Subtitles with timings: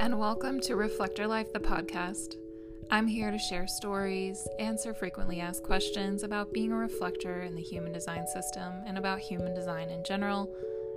[0.00, 2.36] and welcome to Reflector Life, the podcast.
[2.90, 7.60] I'm here to share stories, answer frequently asked questions about being a reflector in the
[7.60, 10.50] human design system and about human design in general,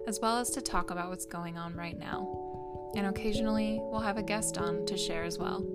[0.08, 2.94] as well as to talk about what's going on right now.
[2.96, 5.66] And occasionally, we'll have a guest on to share as well.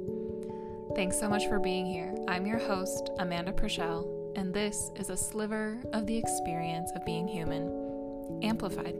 [0.96, 2.14] Thanks so much for being here.
[2.28, 7.28] I'm your host, Amanda Purcell, and this is a sliver of the experience of being
[7.28, 8.96] human, amplified.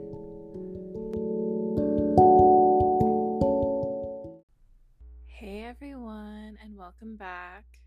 [6.89, 7.81] Welcome back.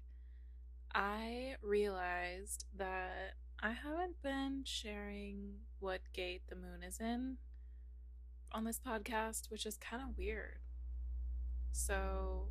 [0.95, 7.39] I realized that I haven't been sharing what gate the moon is in
[8.53, 10.59] on this podcast, which is kind of weird.
[11.73, 12.51] So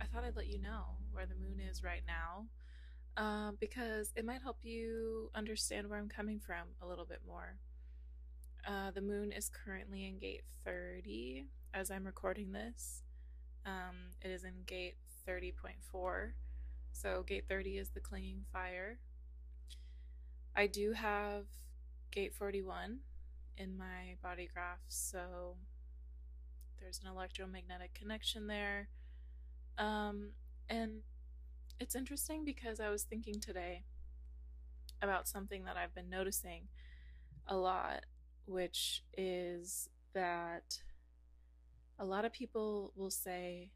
[0.00, 2.46] I thought I'd let you know where the moon is right now
[3.22, 7.58] uh, because it might help you understand where I'm coming from a little bit more.
[8.66, 13.02] Uh, the moon is currently in gate 30 as I'm recording this.
[13.66, 14.96] Um, it is in gate
[15.30, 16.32] 30.4.
[16.92, 18.98] So, gate 30 is the clinging fire.
[20.56, 21.44] I do have
[22.10, 22.98] gate 41
[23.56, 25.56] in my body graph, so
[26.80, 28.88] there's an electromagnetic connection there.
[29.78, 30.30] Um,
[30.68, 31.02] and
[31.78, 33.84] it's interesting because I was thinking today
[35.00, 36.68] about something that I've been noticing
[37.46, 38.04] a lot,
[38.46, 40.80] which is that
[41.98, 43.70] a lot of people will say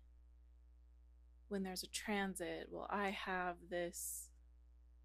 [1.49, 4.29] when there's a transit, well, I have this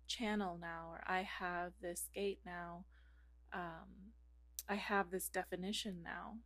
[0.08, 2.86] channel now, or I have this gate now,
[3.54, 4.14] um,
[4.68, 6.38] I have this definition now.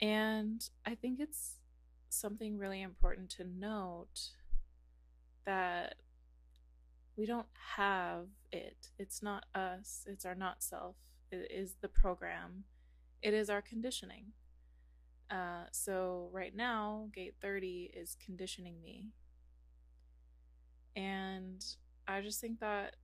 [0.00, 1.58] And I think it's
[2.08, 4.30] something really important to note
[5.46, 5.96] that
[7.16, 8.88] we don't have it.
[8.98, 10.96] It's not us, it's our not self.
[11.30, 12.64] It is the program,
[13.22, 14.32] it is our conditioning.
[15.30, 19.08] Uh, so right now, gate 30 is conditioning me.
[20.96, 21.64] And
[22.06, 22.96] I just think that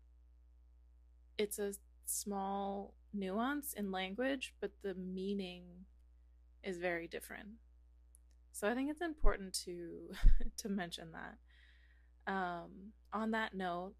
[1.38, 5.64] it's a small nuance in language, but the meaning
[6.62, 7.48] is very different.
[8.52, 10.10] So I think it's important to
[10.58, 12.32] to mention that.
[12.32, 13.94] Um, on that note,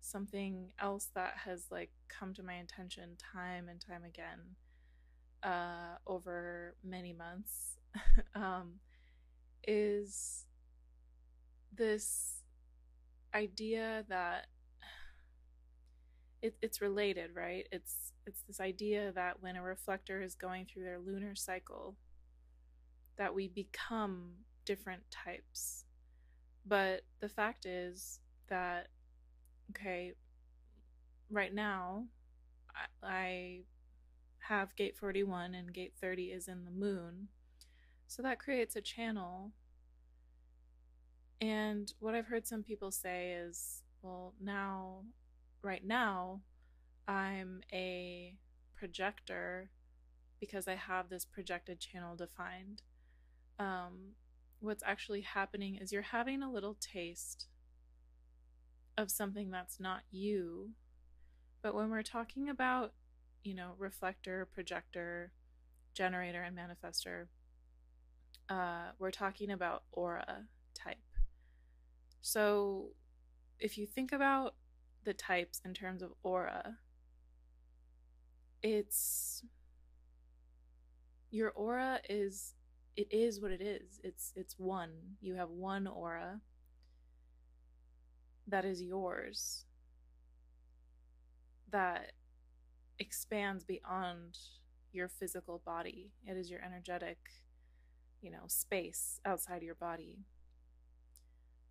[0.00, 4.56] something else that has like come to my attention time and time again
[5.42, 7.78] uh, over many months
[8.34, 8.74] um,
[9.66, 10.44] is
[11.76, 12.42] this
[13.34, 14.46] idea that
[16.42, 17.66] it, it's related, right?
[17.72, 21.96] It's it's this idea that when a reflector is going through their lunar cycle,
[23.16, 24.30] that we become
[24.64, 25.84] different types.
[26.66, 28.88] But the fact is that
[29.70, 30.14] okay,
[31.30, 32.04] right now
[33.02, 33.60] I, I
[34.50, 37.28] have gate 41 and gate 30 is in the moon.
[38.08, 39.52] So that creates a channel.
[41.40, 45.04] And what I've heard some people say is, well, now,
[45.62, 46.40] right now,
[47.06, 48.34] I'm a
[48.74, 49.70] projector
[50.40, 52.82] because I have this projected channel defined.
[53.60, 54.14] Um,
[54.58, 57.46] what's actually happening is you're having a little taste
[58.98, 60.70] of something that's not you.
[61.62, 62.94] But when we're talking about
[63.42, 65.32] you know, reflector, projector,
[65.94, 67.26] generator, and manifestor,
[68.48, 70.98] uh, we're talking about aura type.
[72.20, 72.90] So
[73.58, 74.54] if you think about
[75.04, 76.76] the types in terms of aura,
[78.62, 79.42] it's
[81.30, 82.54] your aura is
[82.96, 84.00] it is what it is.
[84.02, 84.90] It's it's one.
[85.20, 86.40] You have one aura
[88.48, 89.64] that is yours.
[91.70, 92.12] That
[93.00, 94.38] expands beyond
[94.92, 96.12] your physical body.
[96.24, 97.18] It is your energetic,
[98.20, 100.26] you know, space outside your body.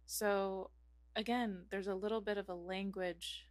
[0.05, 0.71] So,
[1.15, 3.45] again, there's a little bit of a language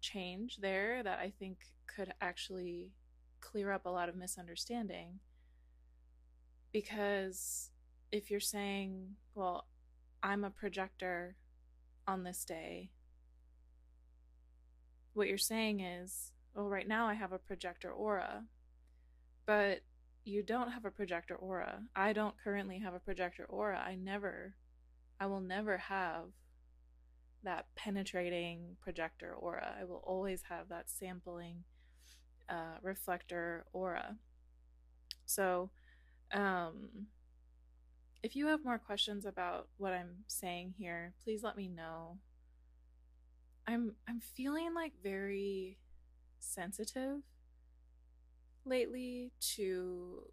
[0.00, 2.92] change there that I think could actually
[3.40, 5.20] clear up a lot of misunderstanding.
[6.72, 7.70] Because
[8.10, 9.66] if you're saying, well,
[10.22, 11.36] I'm a projector
[12.08, 12.90] on this day,
[15.16, 18.44] what you're saying is, well, right now I have a projector aura,
[19.46, 19.80] but
[20.24, 21.82] you don't have a projector aura.
[21.94, 23.78] I don't currently have a projector aura.
[23.78, 24.54] I never,
[25.18, 26.24] I will never have
[27.44, 29.74] that penetrating projector aura.
[29.80, 31.64] I will always have that sampling
[32.48, 34.16] uh, reflector aura.
[35.24, 35.70] So,
[36.32, 37.06] um,
[38.22, 42.18] if you have more questions about what I'm saying here, please let me know.
[43.66, 45.78] I'm I'm feeling like very
[46.38, 47.22] sensitive
[48.64, 50.30] lately to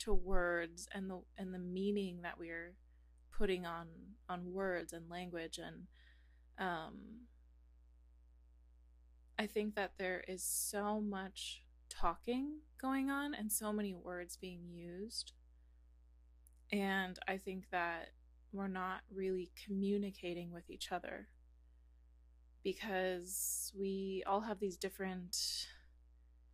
[0.00, 2.74] to words and the and the meaning that we're
[3.36, 3.86] putting on
[4.28, 5.86] on words and language and
[6.58, 7.26] um
[9.38, 14.68] I think that there is so much talking going on and so many words being
[14.70, 15.32] used.
[16.70, 18.10] And I think that
[18.52, 21.28] we're not really communicating with each other
[22.62, 25.66] because we all have these different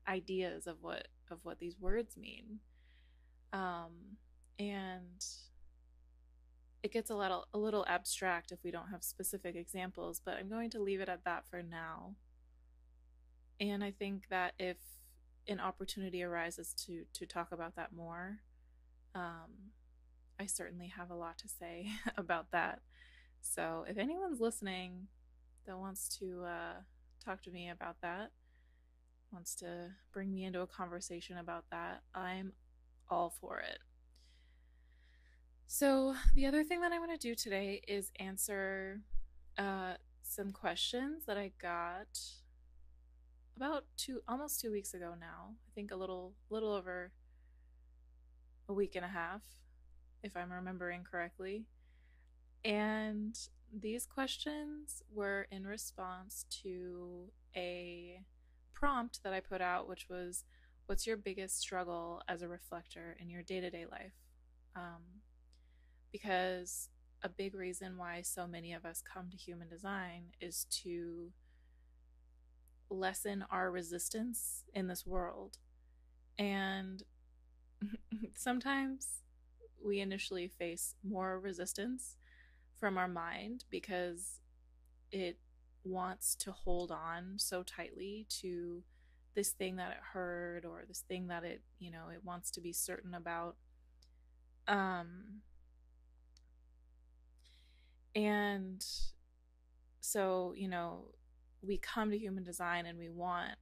[0.09, 2.61] ideas of what of what these words mean.
[3.53, 4.19] Um,
[4.59, 5.25] and
[6.83, 10.49] it gets a little a little abstract if we don't have specific examples, but I'm
[10.49, 12.15] going to leave it at that for now.
[13.59, 14.77] And I think that if
[15.49, 18.39] an opportunity arises to to talk about that more,
[19.15, 19.73] um,
[20.39, 22.81] I certainly have a lot to say about that.
[23.41, 25.09] So if anyone's listening
[25.67, 26.75] that wants to uh,
[27.25, 28.31] talk to me about that,
[29.33, 32.53] wants to bring me into a conversation about that, I'm
[33.09, 33.79] all for it.
[35.67, 39.01] So, the other thing that I want to do today is answer
[39.59, 42.21] uh, some questions that I got
[43.57, 45.55] about two, almost two weeks ago now.
[45.67, 47.11] I think a little, little over
[48.69, 49.41] a week and a half,
[50.23, 51.65] if I'm remembering correctly.
[52.65, 53.37] And
[53.73, 58.21] these questions were in response to a
[58.75, 60.45] prompt that I put out, which was,
[60.87, 64.13] What's your biggest struggle as a reflector in your day to day life?
[64.77, 65.23] Um,
[66.13, 66.89] because
[67.23, 71.33] a big reason why so many of us come to human design is to
[72.89, 75.59] lessen our resistance in this world.
[76.39, 77.03] And
[78.37, 79.23] sometimes
[79.85, 82.17] we initially face more resistance
[82.79, 84.41] from our mind because
[85.11, 85.39] it
[85.85, 88.83] wants to hold on so tightly to
[89.35, 92.61] this thing that it heard or this thing that it, you know, it wants to
[92.61, 93.57] be certain about.
[94.67, 95.43] Um,
[98.15, 98.85] and
[100.01, 101.11] so, you know,
[101.63, 103.53] we come to human design and we want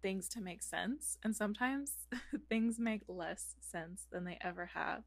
[0.00, 1.18] things to make sense.
[1.22, 1.92] And sometimes
[2.48, 5.02] things make less sense than they ever have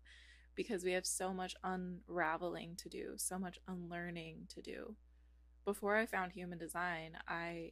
[0.56, 4.96] because we have so much unraveling to do, so much unlearning to do.
[5.66, 7.72] Before I found human design, I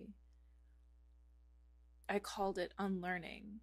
[2.10, 3.62] I called it unlearning.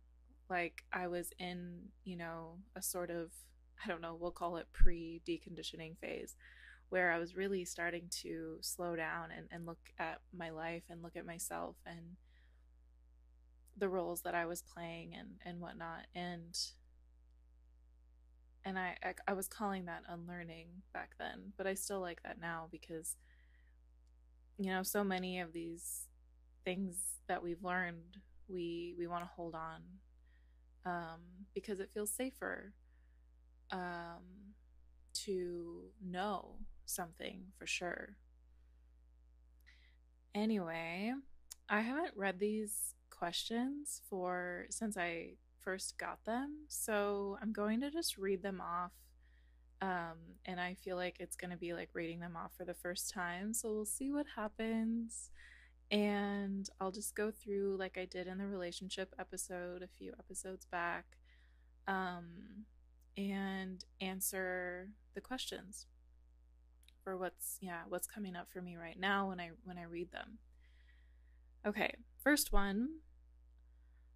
[0.48, 3.32] Like I was in, you know, a sort of
[3.84, 6.36] I don't know, we'll call it pre deconditioning phase
[6.90, 11.02] where I was really starting to slow down and, and look at my life and
[11.02, 12.16] look at myself and
[13.76, 16.06] the roles that I was playing and, and whatnot.
[16.14, 16.58] And
[18.64, 22.40] and I, I, I was calling that unlearning back then, but I still like that
[22.40, 23.16] now because
[24.60, 26.06] you know, so many of these
[26.66, 26.96] things
[27.28, 29.80] that we've learned we we want to hold on
[30.84, 31.20] um,
[31.54, 32.74] because it feels safer
[33.70, 34.52] um,
[35.14, 38.16] to know something for sure.
[40.34, 41.12] Anyway,
[41.68, 47.90] I haven't read these questions for since I first got them, so I'm going to
[47.90, 48.92] just read them off.
[49.82, 52.74] Um, and I feel like it's going to be like reading them off for the
[52.74, 55.30] first time, so we'll see what happens.
[55.90, 60.66] And I'll just go through like I did in the relationship episode a few episodes
[60.66, 61.04] back
[61.88, 62.66] um,
[63.16, 65.86] and answer the questions
[67.02, 70.12] for what's yeah what's coming up for me right now when I when I read
[70.12, 70.38] them.
[71.66, 73.00] Okay, first one.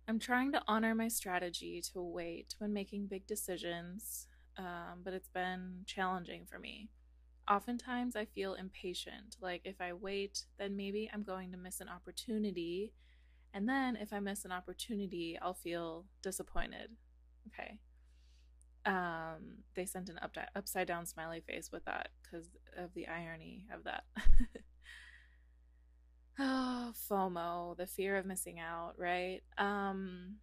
[0.06, 4.26] I'm trying to honor my strategy to wait when making big decisions,
[4.58, 6.90] um, but it's been challenging for me.
[7.50, 9.36] Oftentimes, I feel impatient.
[9.40, 12.92] Like, if I wait, then maybe I'm going to miss an opportunity.
[13.52, 16.90] And then, if I miss an opportunity, I'll feel disappointed.
[17.48, 17.78] Okay
[18.86, 22.46] um, they sent an up- upside down smiley face with that because
[22.76, 24.04] of the irony of that.
[26.38, 29.40] oh, FOMO, the fear of missing out, right?
[29.58, 30.36] Um,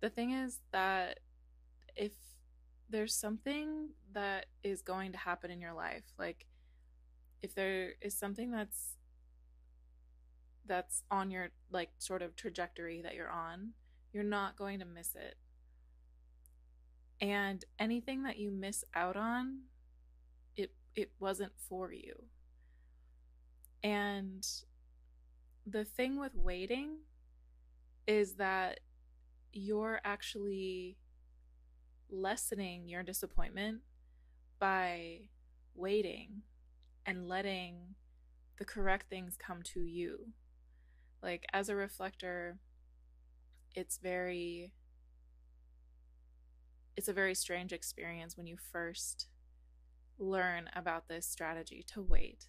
[0.00, 1.20] the thing is that
[1.96, 2.12] if
[2.88, 6.46] there's something that is going to happen in your life, like
[7.42, 8.94] if there is something that's
[10.66, 13.72] that's on your like sort of trajectory that you're on,
[14.12, 15.36] you're not going to miss it
[17.20, 19.60] and anything that you miss out on
[20.56, 22.14] it it wasn't for you
[23.82, 24.46] and
[25.66, 26.98] the thing with waiting
[28.06, 28.80] is that
[29.52, 30.96] you're actually
[32.10, 33.80] lessening your disappointment
[34.58, 35.28] by
[35.74, 36.42] waiting
[37.06, 37.94] and letting
[38.58, 40.32] the correct things come to you.
[41.22, 42.58] Like as a reflector
[43.74, 44.72] it's very
[46.96, 49.28] it's a very strange experience when you first
[50.18, 52.48] learn about this strategy to wait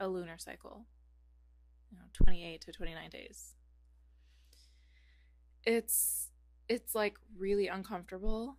[0.00, 0.86] a lunar cycle,
[1.90, 3.54] you know, 28 to 29 days.
[5.64, 6.28] It's
[6.68, 8.56] it's like really uncomfortable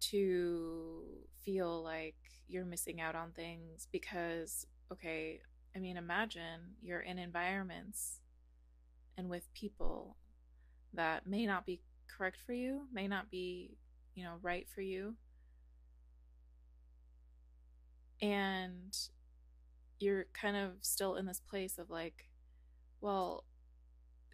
[0.00, 1.02] to
[1.44, 2.16] feel like
[2.48, 5.40] you're missing out on things because okay,
[5.74, 8.20] I mean imagine you're in environments
[9.16, 10.16] and with people
[10.94, 13.76] that may not be correct for you, may not be,
[14.14, 15.14] you know, right for you.
[18.20, 18.96] And
[20.00, 22.28] you're kind of still in this place of like,
[23.00, 23.44] well,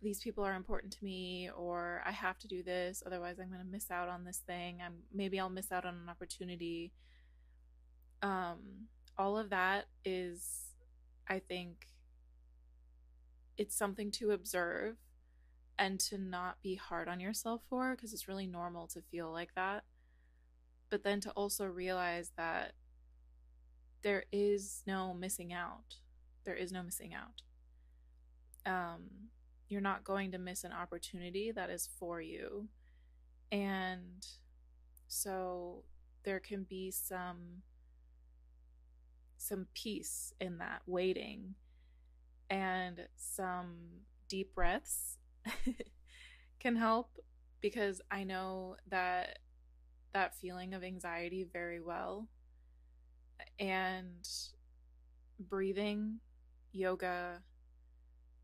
[0.02, 3.60] these people are important to me or I have to do this otherwise I'm going
[3.60, 4.78] to miss out on this thing.
[4.84, 6.92] I'm maybe I'll miss out on an opportunity.
[8.22, 10.66] Um all of that is
[11.28, 11.86] I think
[13.56, 14.96] it's something to observe
[15.78, 19.54] and to not be hard on yourself for because it's really normal to feel like
[19.54, 19.84] that.
[20.90, 22.72] But then to also realize that
[24.02, 25.96] there is no missing out.
[26.44, 27.42] There is no missing out.
[28.70, 29.04] Um,
[29.68, 32.68] you're not going to miss an opportunity that is for you.
[33.50, 34.26] And
[35.08, 35.84] so
[36.24, 37.62] there can be some
[39.38, 41.54] some peace in that waiting
[42.50, 43.76] and some
[44.28, 45.18] deep breaths
[46.58, 47.10] can help
[47.60, 49.38] because I know that
[50.12, 52.28] that feeling of anxiety very well.
[53.58, 54.28] And
[55.38, 56.20] breathing,
[56.72, 57.42] yoga,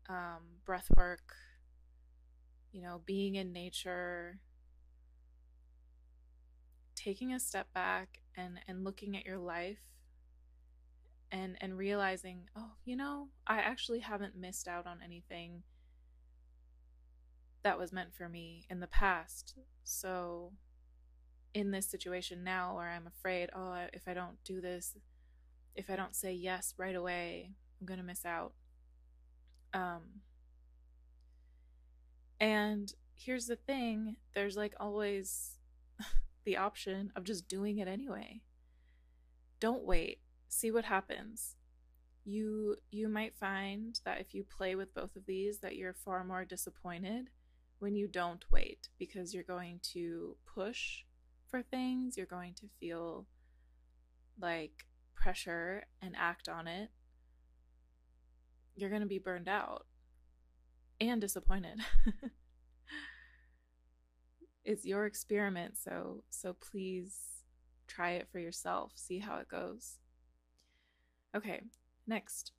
[0.09, 1.33] um, breath work,
[2.71, 4.39] you know, being in nature,
[6.95, 9.81] taking a step back and, and looking at your life
[11.31, 15.63] and, and realizing, oh, you know, I actually haven't missed out on anything
[17.63, 19.55] that was meant for me in the past.
[19.83, 20.51] So,
[21.53, 24.95] in this situation now where I'm afraid, oh, if I don't do this,
[25.75, 28.53] if I don't say yes right away, I'm going to miss out.
[29.73, 30.21] Um,
[32.39, 35.57] and here's the thing there's like always
[36.45, 38.41] the option of just doing it anyway.
[39.59, 40.19] Don't wait,
[40.49, 41.55] see what happens.
[42.25, 46.23] You you might find that if you play with both of these that you're far
[46.23, 47.29] more disappointed
[47.79, 51.03] when you don't wait because you're going to push
[51.53, 53.27] for things, you're going to feel
[54.41, 56.89] like pressure and act on it.
[58.75, 59.85] You're going to be burned out
[60.99, 61.79] and disappointed.
[64.65, 67.43] it's your experiment, so so please
[67.87, 69.99] try it for yourself, see how it goes.
[71.37, 71.61] Okay,
[72.07, 72.51] next.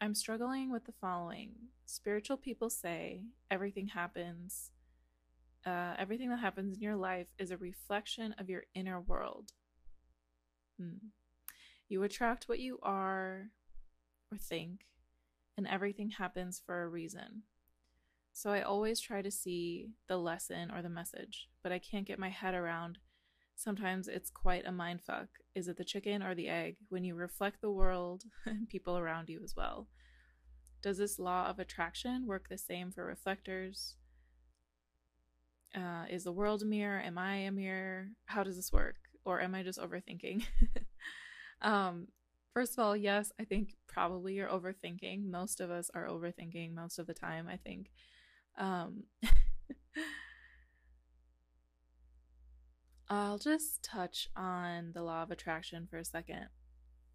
[0.00, 1.50] I'm struggling with the following.
[1.84, 4.70] Spiritual people say everything happens,
[5.66, 9.52] uh, everything that happens in your life is a reflection of your inner world.
[10.78, 11.08] Hmm.
[11.88, 13.50] You attract what you are
[14.30, 14.86] or think,
[15.56, 17.42] and everything happens for a reason.
[18.32, 22.18] So I always try to see the lesson or the message, but I can't get
[22.18, 22.98] my head around.
[23.56, 25.26] Sometimes it's quite a mind fuck.
[25.56, 29.28] Is it the chicken or the egg when you reflect the world and people around
[29.28, 29.88] you as well?
[30.80, 33.96] Does this law of attraction work the same for reflectors?
[35.74, 37.00] Uh, is the world a mirror?
[37.00, 38.08] Am I a mirror?
[38.26, 38.96] How does this work?
[39.24, 40.44] Or am I just overthinking?
[41.62, 42.08] um,
[42.54, 45.30] first of all, yes, I think probably you're overthinking.
[45.30, 47.90] Most of us are overthinking most of the time, I think.
[48.56, 49.04] Um,
[53.10, 56.48] I'll just touch on the law of attraction for a second.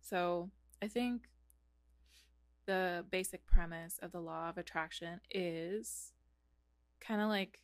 [0.02, 0.50] So,
[0.82, 1.30] I think
[2.66, 6.12] the basic premise of the law of attraction is
[7.00, 7.60] kind of like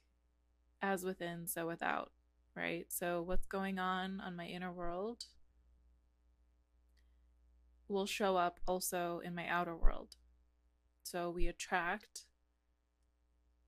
[0.82, 2.12] as within, so without,
[2.56, 2.86] right?
[2.90, 5.26] So, what's going on on my inner world
[7.88, 10.16] will show up also in my outer world.
[11.04, 12.26] So, we attract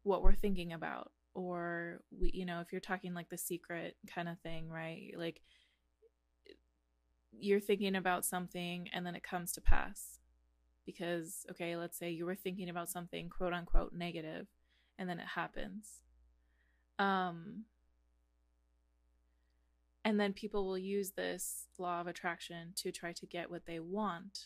[0.04, 4.30] what we're thinking about, or we, you know, if you're talking like the secret kind
[4.30, 5.14] of thing, right?
[5.18, 5.42] Like,
[7.32, 10.20] you're thinking about something and then it comes to pass
[10.86, 14.48] because okay let's say you were thinking about something quote unquote negative
[14.98, 16.02] and then it happens
[17.02, 17.66] um
[20.06, 23.80] and then people will use this law of attraction to try to get what they
[23.80, 24.46] want.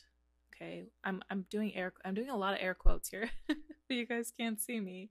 [0.56, 3.58] Okay i'm i'm doing air i'm doing a lot of air quotes here but
[3.90, 5.10] you guys can't see me.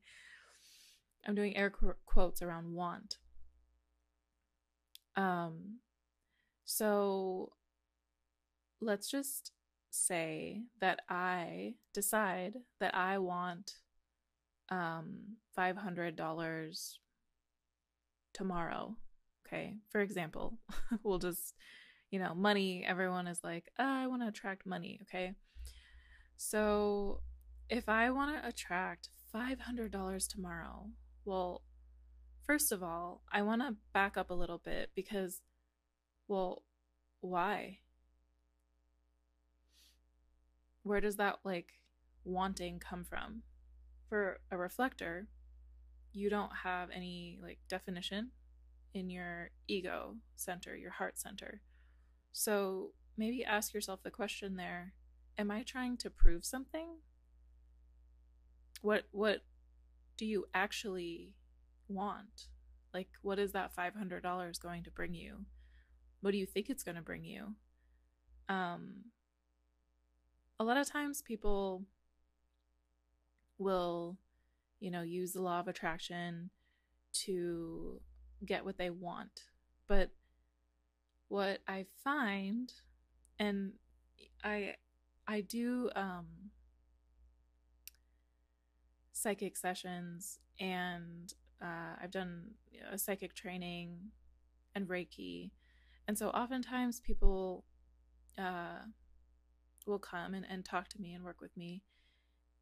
[1.26, 3.18] I'm doing air qu- quotes around want.
[5.16, 5.80] Um
[6.64, 7.52] so
[8.80, 9.52] let's just
[9.90, 13.74] say that I decide that I want
[14.70, 16.96] um $500
[18.34, 18.96] tomorrow,
[19.46, 19.74] Okay.
[19.90, 20.58] For example,
[21.02, 21.54] we'll just,
[22.10, 25.00] you know, money, everyone is like, oh, I want to attract money.
[25.02, 25.32] Okay.
[26.36, 27.20] So
[27.68, 30.86] if I want to attract $500 tomorrow,
[31.24, 31.62] well,
[32.46, 35.40] first of all, I want to back up a little bit because,
[36.26, 36.62] well,
[37.20, 37.78] why?
[40.82, 41.74] Where does that like
[42.24, 43.42] wanting come from?
[44.08, 45.28] For a reflector,
[46.14, 48.30] you don't have any like definition
[48.94, 51.60] in your ego center, your heart center.
[52.32, 54.94] So maybe ask yourself the question there
[55.36, 56.86] Am I trying to prove something?
[58.82, 59.40] What, what
[60.16, 61.32] do you actually
[61.88, 62.48] want?
[62.92, 65.46] Like, what is that $500 going to bring you?
[66.20, 67.54] What do you think it's going to bring you?
[68.48, 69.06] Um,
[70.60, 71.82] a lot of times people
[73.58, 74.16] will,
[74.84, 76.50] you know, use the law of attraction
[77.14, 78.02] to
[78.44, 79.44] get what they want.
[79.88, 80.10] But
[81.28, 82.70] what I find,
[83.38, 83.72] and
[84.44, 84.74] I
[85.26, 86.26] I do um,
[89.14, 92.50] psychic sessions, and uh, I've done
[92.92, 93.96] a psychic training
[94.74, 95.50] and Reiki,
[96.06, 97.64] and so oftentimes people
[98.36, 98.84] uh,
[99.86, 101.84] will come and, and talk to me and work with me,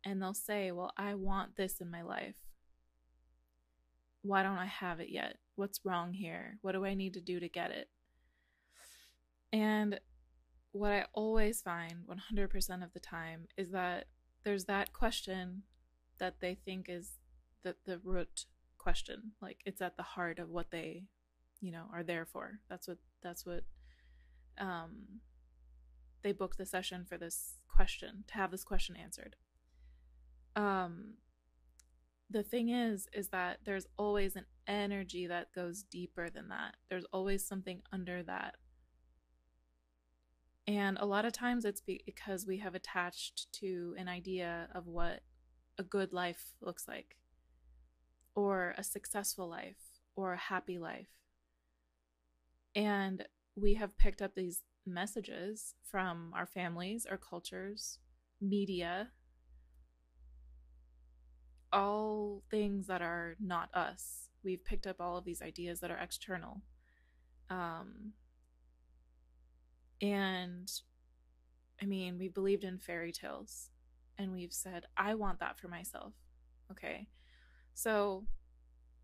[0.05, 2.37] and they'll say, "Well, I want this in my life."
[4.23, 5.39] Why don't I have it yet?
[5.57, 6.59] What's wrong here?
[6.63, 7.89] What do I need to do to get it?
[9.53, 9.99] And
[10.73, 14.07] what I always find 100% of the time is that
[14.45, 15.65] there's that question
[16.19, 17.15] that they think is
[17.63, 18.47] the, the root
[18.79, 19.33] question.
[19.41, 21.05] Like it's at the heart of what they,
[21.61, 22.61] you know, are there for.
[22.71, 23.65] That's what, that's what,
[24.59, 25.21] um,
[26.23, 29.37] they book the session for this question, to have this question answered.
[30.57, 31.15] Um,
[32.31, 36.77] the thing is is that there's always an energy that goes deeper than that.
[36.89, 38.57] There's always something under that.
[40.67, 45.21] And a lot of times it's because we have attached to an idea of what
[45.79, 47.17] a good life looks like
[48.35, 51.09] or a successful life or a happy life.
[52.75, 53.25] And
[53.57, 58.01] we have picked up these messages from our families our cultures
[58.41, 59.09] media
[61.73, 64.29] all things that are not us.
[64.45, 66.63] We've picked up all of these ideas that are external.
[67.49, 68.13] Um,
[70.01, 70.71] and
[71.81, 73.71] I mean, we believed in fairy tales
[74.19, 76.13] and we've said, I want that for myself.
[76.71, 77.09] Okay.
[77.75, 78.25] So,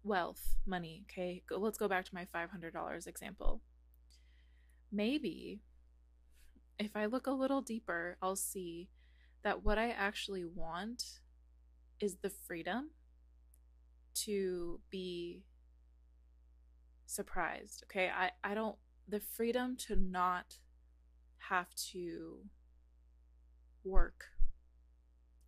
[0.02, 1.04] wealth, money.
[1.10, 1.42] Okay.
[1.48, 3.62] Go, let's go back to my $500 example.
[4.90, 5.60] Maybe
[6.78, 8.88] if I look a little deeper, I'll see
[9.42, 11.20] that what I actually want
[12.00, 12.90] is the freedom
[14.14, 15.44] to be
[17.06, 17.84] surprised.
[17.84, 20.58] Okay, I I don't the freedom to not
[21.38, 22.40] have to
[23.84, 24.26] work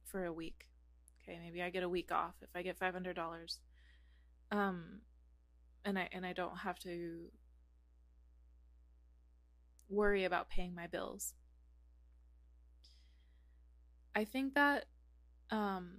[0.05, 0.69] for a week.
[1.23, 3.59] Okay, maybe I get a week off if I get $500.
[4.51, 5.01] Um
[5.85, 7.31] and I and I don't have to
[9.89, 11.35] worry about paying my bills.
[14.15, 14.87] I think that
[15.51, 15.91] um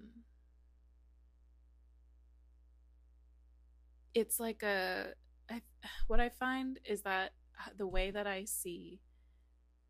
[4.13, 5.13] it's like a
[5.49, 5.61] I,
[6.07, 7.33] what I find is that
[7.77, 8.99] the way that I see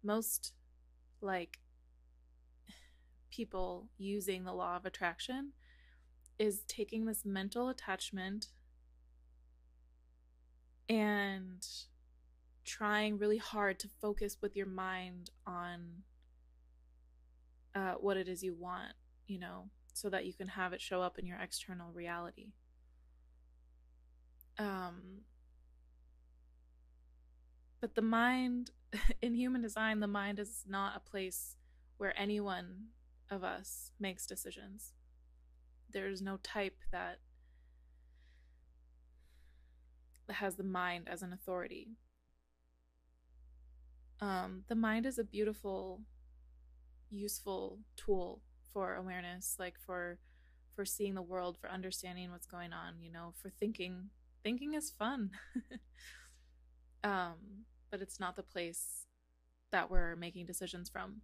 [0.03, 0.53] most
[1.21, 1.59] like
[3.29, 5.53] people using the law of attraction
[6.37, 8.47] is taking this mental attachment
[10.89, 11.65] and
[12.65, 16.03] trying really hard to focus with your mind on
[17.73, 18.93] uh, what it is you want,
[19.27, 22.51] you know, so that you can have it show up in your external reality
[24.57, 25.21] um
[27.79, 28.71] but the mind
[29.21, 31.55] in human design the mind is not a place
[31.97, 32.87] where anyone
[33.29, 34.93] of us makes decisions.
[35.91, 37.19] There's no type that
[40.29, 41.89] has the mind as an authority.
[44.21, 46.01] Um, the mind is a beautiful
[47.09, 50.17] useful tool for awareness like for
[50.73, 54.09] for seeing the world for understanding what's going on you know for thinking
[54.43, 55.31] thinking is fun.
[57.03, 59.05] um, but it's not the place
[59.71, 61.21] that we're making decisions from.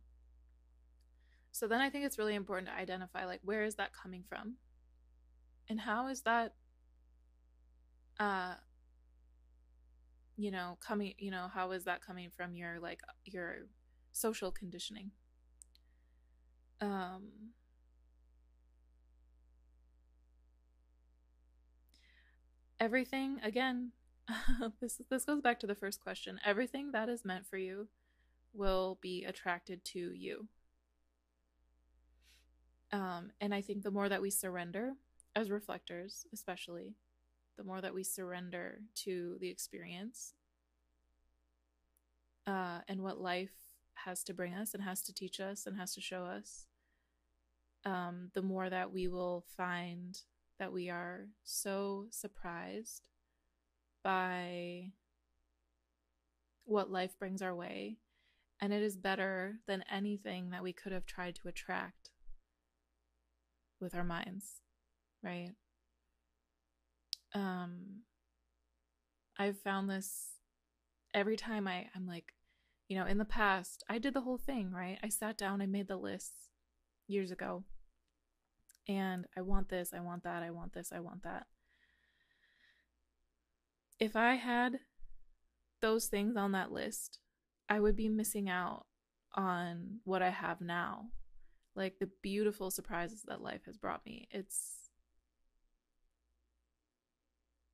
[1.51, 4.57] So then I think it's really important to identify like where is that coming from?
[5.69, 6.53] And how is that
[8.19, 8.53] uh
[10.39, 13.65] you know, coming, you know, how is that coming from your like your
[14.11, 15.11] social conditioning?
[16.79, 17.53] Um
[22.79, 23.91] everything again
[24.81, 26.39] this this goes back to the first question.
[26.45, 27.87] Everything that is meant for you
[28.53, 30.47] will be attracted to you.
[32.91, 34.93] Um, and I think the more that we surrender,
[35.35, 36.95] as reflectors, especially,
[37.57, 40.33] the more that we surrender to the experience
[42.45, 43.51] uh, and what life
[44.05, 46.65] has to bring us and has to teach us and has to show us,
[47.85, 50.21] um, the more that we will find
[50.59, 53.07] that we are so surprised
[54.03, 54.91] by
[56.65, 57.97] what life brings our way.
[58.59, 62.09] And it is better than anything that we could have tried to attract
[63.79, 64.61] with our minds,
[65.23, 65.51] right?
[67.33, 68.01] Um,
[69.37, 70.37] I've found this
[71.13, 72.33] every time I, I'm like,
[72.87, 74.97] you know, in the past, I did the whole thing, right?
[75.03, 76.49] I sat down, I made the lists
[77.07, 77.63] years ago.
[78.87, 81.45] And I want this, I want that, I want this, I want that.
[83.99, 84.79] If I had
[85.81, 87.19] those things on that list,
[87.69, 88.85] I would be missing out
[89.33, 91.07] on what I have now.
[91.75, 94.27] Like the beautiful surprises that life has brought me.
[94.31, 94.89] It's.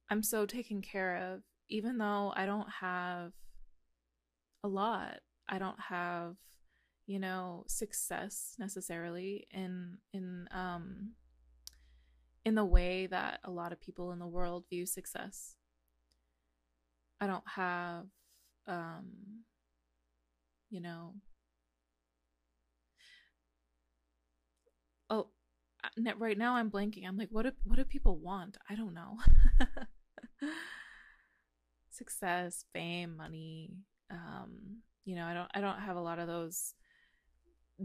[0.10, 3.32] I'm so taken care of, even though I don't have
[4.64, 5.20] a lot.
[5.48, 6.36] I don't have,
[7.06, 11.12] you know, success necessarily in in um
[12.46, 15.56] in the way that a lot of people in the world view success.
[17.20, 18.06] I don't have
[18.68, 19.44] um
[20.70, 21.16] you know
[25.10, 25.28] oh
[26.18, 27.08] right now i'm blanking.
[27.08, 28.58] I'm like what do what do people want?
[28.70, 29.18] I don't know.
[31.92, 33.72] Success fame money
[34.10, 36.74] um you know i don't i don't have a lot of those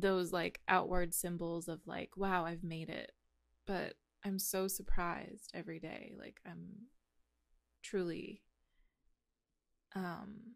[0.01, 3.13] those like outward symbols of like wow i've made it.
[3.67, 6.89] But i'm so surprised every day like i'm
[7.83, 8.43] truly
[9.95, 10.55] um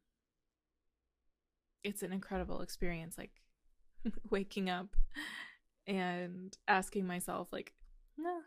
[1.85, 3.31] it's an incredible experience like
[4.31, 4.97] waking up
[5.87, 7.73] and asking myself like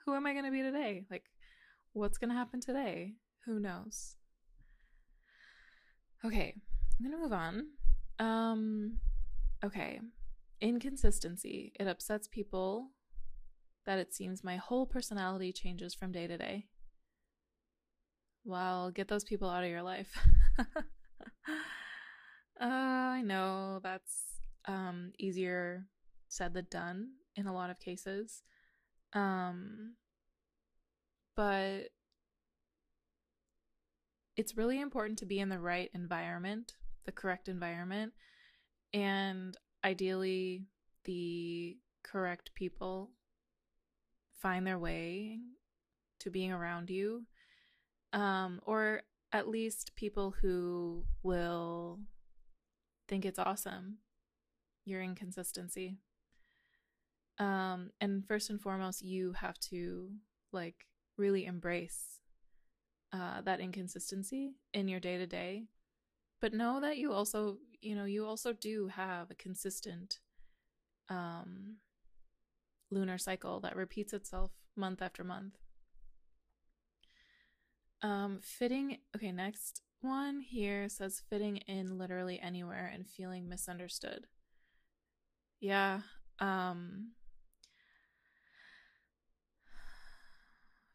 [0.05, 1.05] who am i going to be today?
[1.09, 1.25] Like
[1.93, 3.13] what's going to happen today?
[3.45, 4.15] Who knows?
[6.23, 6.55] Okay
[6.97, 7.67] i'm going to move on.
[8.19, 8.97] Um
[9.63, 9.99] okay
[10.65, 11.71] inconsistency.
[11.79, 12.89] It upsets people
[13.85, 16.65] that it seems my whole personality changes from day to day.
[18.43, 20.17] Well get those people out of your life.
[22.59, 25.85] Uh, I know that's um, easier
[26.29, 28.43] said than done in a lot of cases.
[29.13, 29.95] Um,
[31.35, 31.89] but
[34.37, 36.73] it's really important to be in the right environment,
[37.05, 38.13] the correct environment,
[38.93, 40.65] and ideally,
[41.05, 43.11] the correct people
[44.41, 45.39] find their way
[46.19, 47.23] to being around you.
[48.11, 51.99] Um, or at least people who will
[53.07, 53.97] think it's awesome
[54.85, 55.97] your inconsistency
[57.39, 60.09] um and first and foremost you have to
[60.53, 60.85] like
[61.17, 62.19] really embrace
[63.11, 65.65] uh that inconsistency in your day to day
[66.45, 70.19] but know that you also you know you also do have a consistent
[71.09, 71.77] um
[72.91, 75.57] lunar cycle that repeats itself month after month
[78.03, 84.27] um fitting okay next one here says fitting in literally anywhere and feeling misunderstood.
[85.59, 86.01] Yeah.
[86.39, 87.13] Um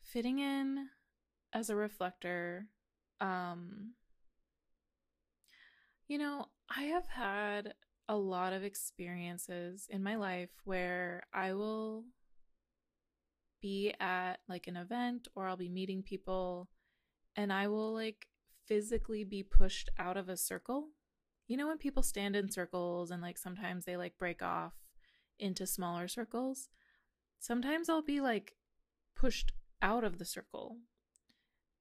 [0.00, 0.90] fitting in
[1.52, 2.68] as a reflector
[3.20, 3.94] um
[6.10, 7.74] you know, I have had
[8.08, 12.02] a lot of experiences in my life where I will
[13.62, 16.68] be at like an event or I'll be meeting people
[17.36, 18.26] and I will like
[18.66, 20.88] physically be pushed out of a circle.
[21.46, 24.72] You know, when people stand in circles and like sometimes they like break off
[25.38, 26.70] into smaller circles,
[27.38, 28.56] sometimes I'll be like
[29.14, 30.78] pushed out of the circle.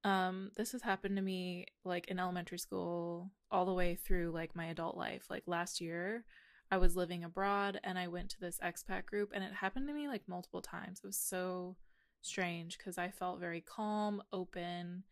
[0.04, 4.56] Um, this has happened to me like in elementary school all the way through like
[4.56, 5.26] my adult life.
[5.30, 6.24] Like last year,
[6.72, 9.94] I was living abroad and I went to this expat group and it happened to
[9.94, 11.02] me like multiple times.
[11.04, 11.76] It was so
[12.22, 15.04] strange because I felt very calm, open,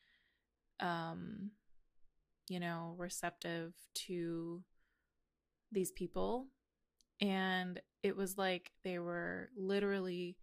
[0.79, 1.51] um,
[2.47, 3.73] you know, receptive
[4.05, 4.63] to
[5.71, 6.47] these people.
[7.19, 10.37] And it was like they were literally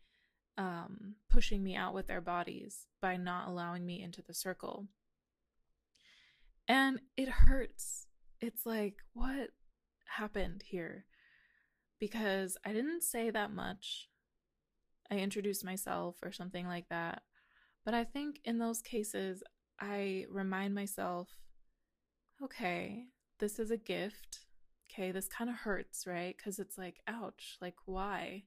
[0.57, 4.87] um, pushing me out with their bodies by not allowing me into the circle.
[6.69, 8.07] And it hurts.
[8.41, 9.51] It's like, what
[10.07, 11.07] happened here?
[11.99, 14.09] Because I didn't say that much.
[15.11, 17.23] I introduced myself or something like that.
[17.85, 19.43] But I think in those cases,
[19.79, 21.29] I remind myself,
[22.43, 23.05] okay,
[23.39, 24.41] this is a gift.
[24.91, 26.35] Okay, this kind of hurts, right?
[26.37, 28.45] Because it's like, ouch, like, why?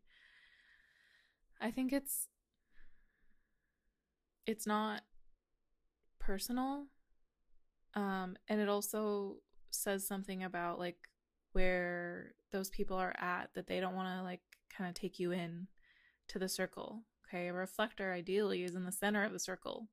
[1.59, 2.27] I think it's
[4.45, 5.01] it's not
[6.19, 6.85] personal
[7.95, 9.37] um and it also
[9.71, 10.97] says something about like
[11.53, 14.41] where those people are at that they don't want to like
[14.75, 15.67] kind of take you in
[16.27, 17.47] to the circle okay?
[17.47, 19.89] A reflector ideally is in the center of the circle.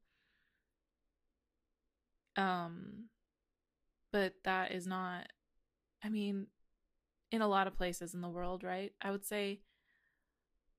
[2.37, 3.09] Um
[4.13, 5.27] but that is not
[6.05, 6.47] i mean
[7.33, 8.93] in a lot of places in the world right?
[9.03, 9.61] I would say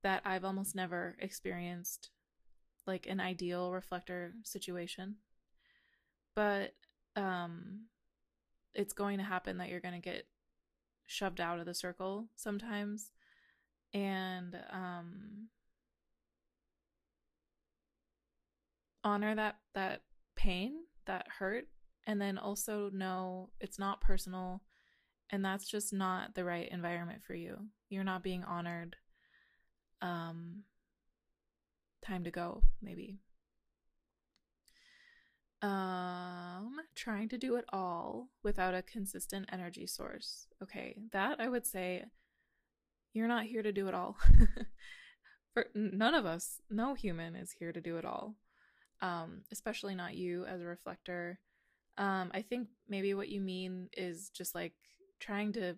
[0.06, 2.12] that i've almost never experienced
[2.88, 5.16] like an ideal reflector situation.
[6.36, 6.74] But
[7.16, 7.86] um
[8.74, 10.28] it's going to happen that you're going to get
[11.06, 13.12] shoved out of the circle sometimes
[13.94, 15.48] and um
[19.04, 20.02] honor that that
[20.36, 20.74] pain,
[21.06, 21.68] that hurt
[22.06, 24.62] and then also know it's not personal
[25.32, 27.58] and that's just not the right environment for you.
[27.90, 28.96] You're not being honored
[30.02, 30.64] um
[32.06, 33.20] time to go, maybe.
[35.62, 40.48] Um, trying to do it all without a consistent energy source.
[40.62, 42.06] Okay, that I would say
[43.14, 44.18] you're not here to do it all.
[45.54, 48.36] For none of us, no human is here to do it all.
[49.02, 51.40] Um, especially not you as a reflector.
[51.98, 54.74] Um, I think maybe what you mean is just like
[55.20, 55.78] trying to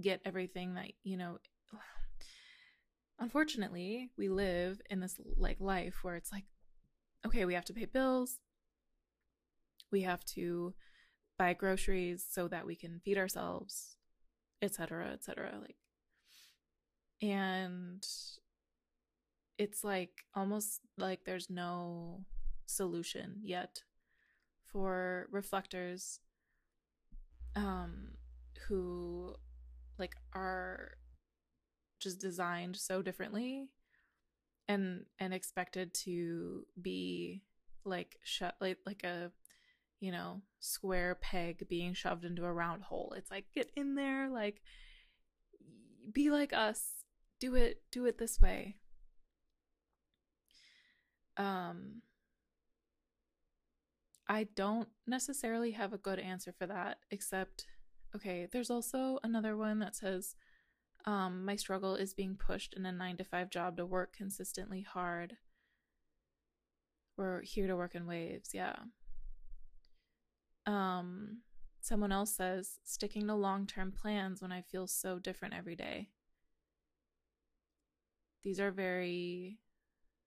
[0.00, 1.38] get everything that, you know,
[3.22, 6.44] unfortunately, we live in this like life where it's like,
[7.24, 8.40] okay, we have to pay bills,
[9.92, 10.74] we have to
[11.38, 13.96] buy groceries so that we can feed ourselves,
[14.60, 15.52] etc., etc.
[15.60, 15.76] Like,
[17.22, 18.04] and
[19.56, 22.24] it's like almost like there's no
[22.66, 23.82] solution yet
[24.64, 26.20] for reflectors
[27.54, 28.12] um
[28.66, 29.34] who
[29.98, 30.92] like are
[32.02, 33.68] just designed so differently
[34.68, 37.42] and and expected to be
[37.84, 39.30] like shut like like a
[40.00, 43.14] you know square peg being shoved into a round hole.
[43.16, 44.62] It's like get in there like
[46.12, 47.04] be like us.
[47.40, 48.76] Do it do it this way.
[51.36, 52.02] Um
[54.28, 57.66] i don't necessarily have a good answer for that except
[58.14, 60.36] okay there's also another one that says
[61.04, 64.82] um, my struggle is being pushed in a nine to five job to work consistently
[64.82, 65.36] hard.
[67.16, 68.76] We're here to work in waves, yeah.
[70.66, 71.38] Um,
[71.80, 76.08] someone else says sticking to long term plans when I feel so different every day.
[78.42, 79.58] These are very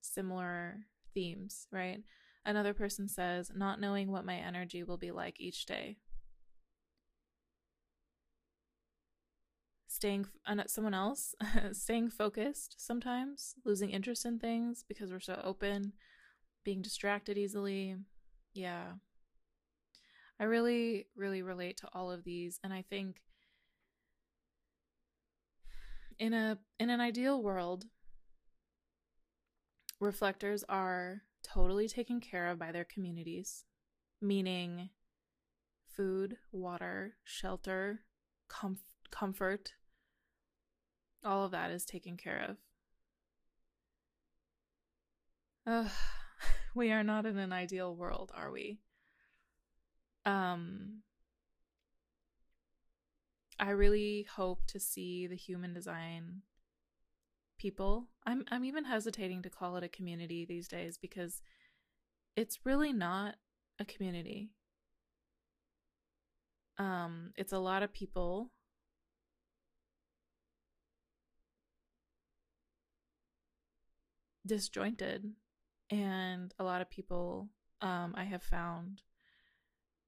[0.01, 2.01] similar themes, right?
[2.45, 5.97] Another person says not knowing what my energy will be like each day.
[9.95, 11.33] Staying uh, someone else
[11.71, 15.93] staying focused sometimes losing interest in things because we're so open
[16.63, 17.95] being distracted easily.
[18.53, 18.93] Yeah.
[20.39, 23.21] I really really relate to all of these and i think
[26.19, 27.85] in a in an ideal world
[29.99, 33.63] reflectors are totally taken care of by their communities
[34.21, 34.89] meaning
[35.95, 38.01] food water shelter
[38.47, 38.77] com-
[39.11, 39.73] comfort
[41.25, 42.57] all of that is taken care of.
[45.67, 45.91] Ugh,
[46.75, 48.79] we are not in an ideal world, are we?
[50.25, 51.01] Um,
[53.59, 56.41] I really hope to see the human design
[57.57, 58.07] people.
[58.25, 61.41] I'm I'm even hesitating to call it a community these days because
[62.35, 63.35] it's really not
[63.79, 64.51] a community.
[66.77, 68.51] Um, it's a lot of people
[74.45, 75.31] disjointed
[75.89, 77.49] and a lot of people
[77.81, 79.01] um, i have found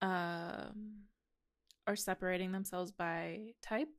[0.01, 1.03] um,
[1.87, 3.95] are separating themselves by type.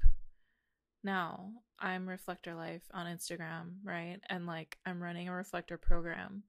[1.03, 4.18] Now i'm reflector life on instagram right?
[4.29, 6.42] And like i'm running a reflector program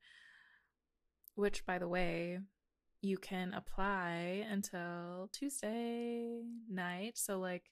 [1.35, 2.39] which by the way
[3.01, 7.17] you can apply until tuesday night.
[7.17, 7.63] So like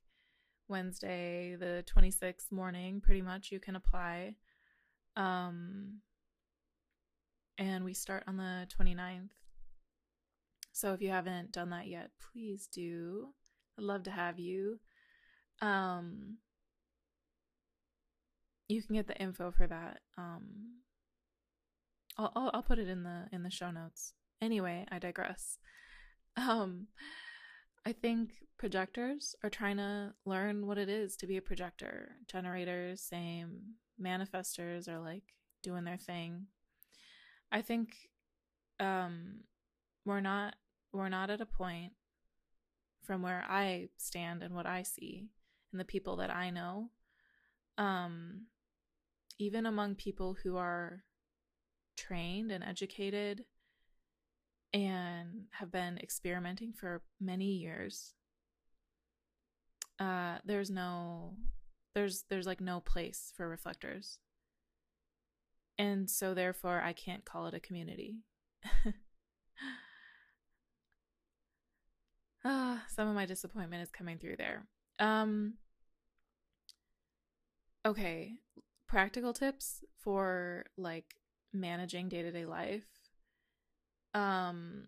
[0.69, 4.35] wednesday the 26th morning pretty much you can apply.
[5.15, 6.01] Um
[7.57, 9.29] and we start on the 29th.
[10.71, 13.29] So if you haven't done that yet, please do.
[13.77, 14.79] I'd love to have you.
[15.61, 16.37] Um,
[18.67, 19.99] you can get the info for that.
[20.17, 20.81] Um,
[22.17, 25.57] I'll, I'll I'll put it in the in the show notes Anyway, I digress.
[26.39, 26.85] Um,
[27.83, 32.11] I think projectors are trying to learn what it is to be a projector.
[32.27, 33.59] Generators, same.
[33.99, 35.23] Manifestors are like
[35.63, 36.45] doing their thing.
[37.51, 37.95] I think
[38.79, 39.41] um,
[40.05, 40.55] we're not
[40.93, 41.93] we're not at a point
[43.03, 45.29] from where I stand and what I see
[45.71, 46.89] and the people that I know.
[47.77, 48.47] Um,
[49.39, 51.03] even among people who are
[51.95, 53.45] trained and educated
[54.73, 58.13] and have been experimenting for many years
[59.99, 61.35] uh there's no
[61.95, 64.19] there's there's like no place for reflectors
[65.77, 68.17] and so therefore i can't call it a community.
[72.43, 74.67] Ah some of my disappointment is coming through there.
[74.99, 75.55] Um
[77.85, 78.35] okay
[78.87, 81.15] practical tips for like
[81.53, 82.87] managing day-to-day life.
[84.13, 84.87] Um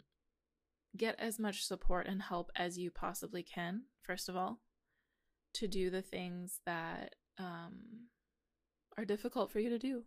[0.96, 4.60] get as much support and help as you possibly can first of all
[5.54, 8.08] to do the things that um
[8.98, 10.04] are difficult for you to do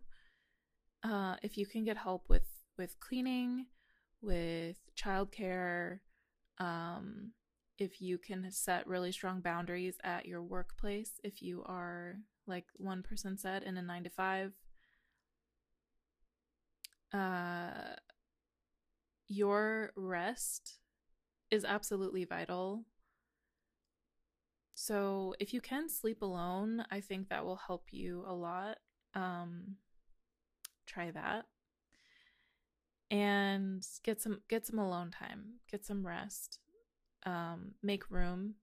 [1.03, 3.65] uh if you can get help with with cleaning
[4.21, 5.99] with childcare
[6.59, 7.31] um
[7.77, 13.01] if you can set really strong boundaries at your workplace if you are like one
[13.01, 14.53] person said in a 9 to 5
[17.13, 17.95] uh
[19.27, 20.79] your rest
[21.49, 22.85] is absolutely vital.
[24.75, 28.77] So, if you can sleep alone, I think that will help you a lot.
[29.13, 29.75] Um,
[30.85, 31.45] try that.
[33.11, 36.59] And get some get some alone time, get some rest.
[37.25, 38.55] Um, make room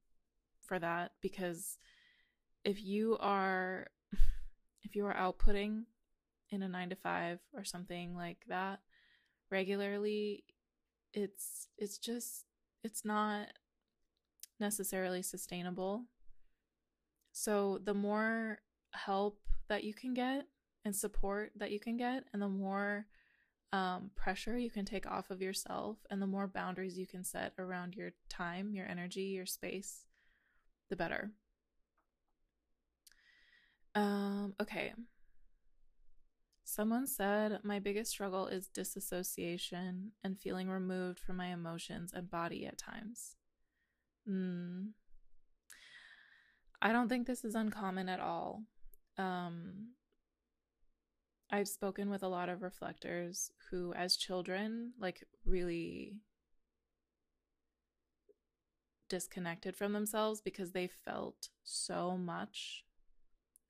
[0.63, 1.79] for that because
[2.65, 3.87] if you are
[4.83, 5.85] if you are outputting
[6.51, 8.81] in a 9 to 5 or something like that
[9.51, 10.45] regularly,
[11.13, 12.45] it's it's just
[12.83, 13.49] it's not
[14.59, 16.05] necessarily sustainable.
[17.33, 18.59] So the more
[18.93, 20.47] help that you can get
[20.85, 23.07] and support that you can get, and the more
[23.73, 27.53] um, pressure you can take off of yourself, and the more boundaries you can set
[27.59, 30.07] around your time, your energy, your space,
[30.89, 31.33] the better.
[33.95, 34.93] Um, okay.
[36.65, 42.65] Someone said, My biggest struggle is disassociation and feeling removed from my emotions and body
[42.65, 43.37] at times.
[44.29, 44.91] Mm.
[46.83, 48.63] I don't think this is uncommon at all.
[49.19, 49.89] Um,
[51.51, 56.19] I've spoken with a lot of reflectors who, as children, like really
[59.09, 62.85] disconnected from themselves because they felt so much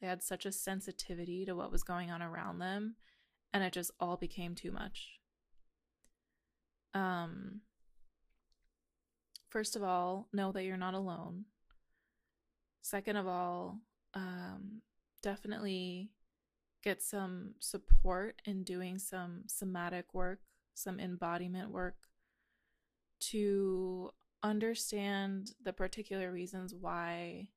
[0.00, 2.96] they had such a sensitivity to what was going on around them,
[3.52, 5.20] and it just all became too much.
[6.94, 7.60] Um,
[9.50, 11.44] first of all, know that you're not alone.
[12.80, 13.80] Second of all,
[14.14, 14.80] um,
[15.22, 16.10] definitely
[16.82, 20.40] get some support in doing some somatic work,
[20.74, 21.96] some embodiment work
[23.20, 24.10] to
[24.42, 27.48] understand the particular reasons why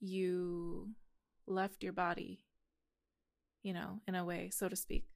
[0.00, 0.90] you
[1.46, 2.44] left your body,
[3.62, 5.06] you know, in a way, so to speak.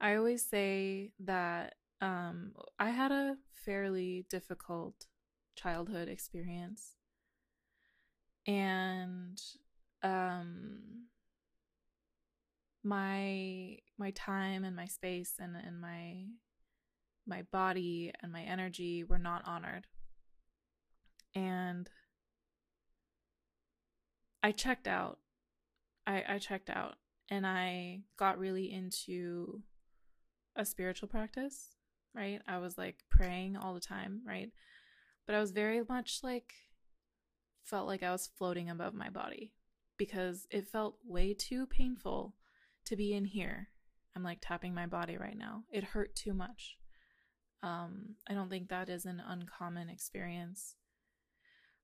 [0.00, 5.06] I always say that um, I had a fairly difficult
[5.56, 6.96] childhood experience.
[8.46, 9.40] And
[10.02, 11.06] um,
[12.84, 16.26] my my time and my space and, and my
[17.26, 19.86] my body and my energy were not honored.
[21.34, 21.88] And
[24.42, 25.18] I checked out.
[26.06, 26.96] I, I checked out
[27.30, 29.62] and I got really into
[30.54, 31.70] a spiritual practice,
[32.14, 32.42] right?
[32.46, 34.50] I was like praying all the time, right?
[35.26, 36.52] But I was very much like,
[37.62, 39.52] felt like I was floating above my body
[39.96, 42.34] because it felt way too painful
[42.86, 43.68] to be in here.
[44.16, 45.64] I'm like tapping my body right now.
[45.70, 46.76] It hurt too much.
[47.62, 50.76] Um, I don't think that is an uncommon experience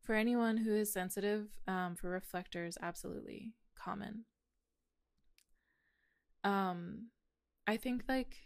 [0.03, 4.25] for anyone who is sensitive, um, for reflectors, absolutely common.
[6.43, 7.09] Um,
[7.67, 8.37] I think like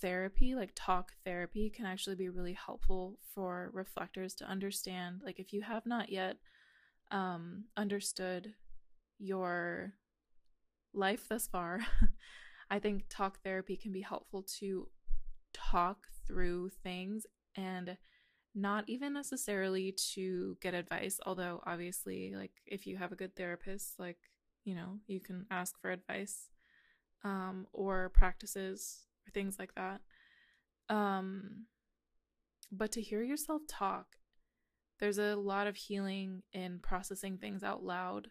[0.00, 5.22] therapy, like talk therapy, can actually be really helpful for reflectors to understand.
[5.24, 6.36] Like, if you have not yet
[7.10, 8.54] um, understood
[9.18, 9.94] your
[10.96, 11.80] life thus far,
[12.70, 14.88] I think talk therapy can be helpful to
[15.52, 17.26] talk through things
[17.56, 17.96] and
[18.54, 23.98] not even necessarily to get advice, although obviously, like, if you have a good therapist,
[23.98, 24.18] like,
[24.64, 26.48] you know, you can ask for advice
[27.22, 30.00] um, or practices or things like that.
[30.88, 31.66] Um,
[32.72, 34.16] but to hear yourself talk,
[34.98, 38.28] there's a lot of healing in processing things out loud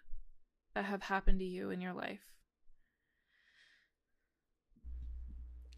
[0.74, 2.35] that have happened to you in your life.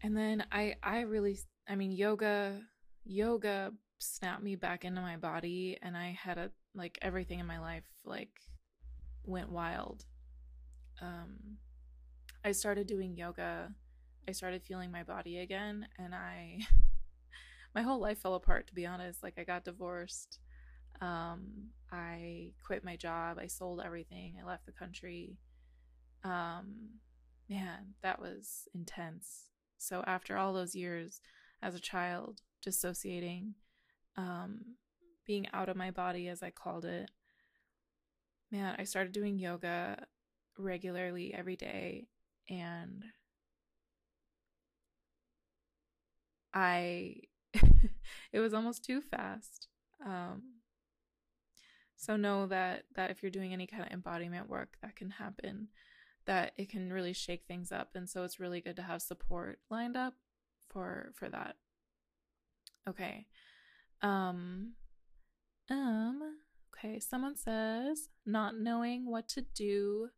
[0.02, 1.38] And then I I really
[1.68, 2.60] I mean yoga
[3.04, 7.58] yoga snapped me back into my body and I had a like everything in my
[7.58, 8.30] life like
[9.24, 10.04] went wild.
[11.00, 11.58] Um
[12.44, 13.72] I started doing yoga.
[14.28, 16.60] I started feeling my body again and I
[17.74, 19.22] my whole life fell apart to be honest.
[19.22, 20.38] Like I got divorced.
[21.00, 23.38] Um I quit my job.
[23.40, 24.36] I sold everything.
[24.40, 25.38] I left the country.
[26.22, 27.00] Um
[27.48, 29.47] man, that was intense.
[29.78, 31.20] So after all those years
[31.62, 33.54] as a child dissociating
[34.16, 34.60] um,
[35.26, 37.10] being out of my body, as I called it.
[38.50, 40.04] Man, I started doing yoga
[40.58, 42.08] regularly every day,
[42.48, 43.04] and
[46.52, 47.16] I,
[48.32, 49.68] it was almost too fast.
[50.04, 50.42] Um,
[51.96, 55.68] so know that that if you're doing any kind of embodiment work, that can happen.
[56.28, 59.58] That it can really shake things up, and so it's really good to have support
[59.70, 60.14] lined up
[60.68, 61.56] for for that.
[62.88, 63.26] Okay.
[64.00, 64.74] Um,
[65.70, 66.36] um,
[66.72, 70.10] okay, someone says, not knowing what to do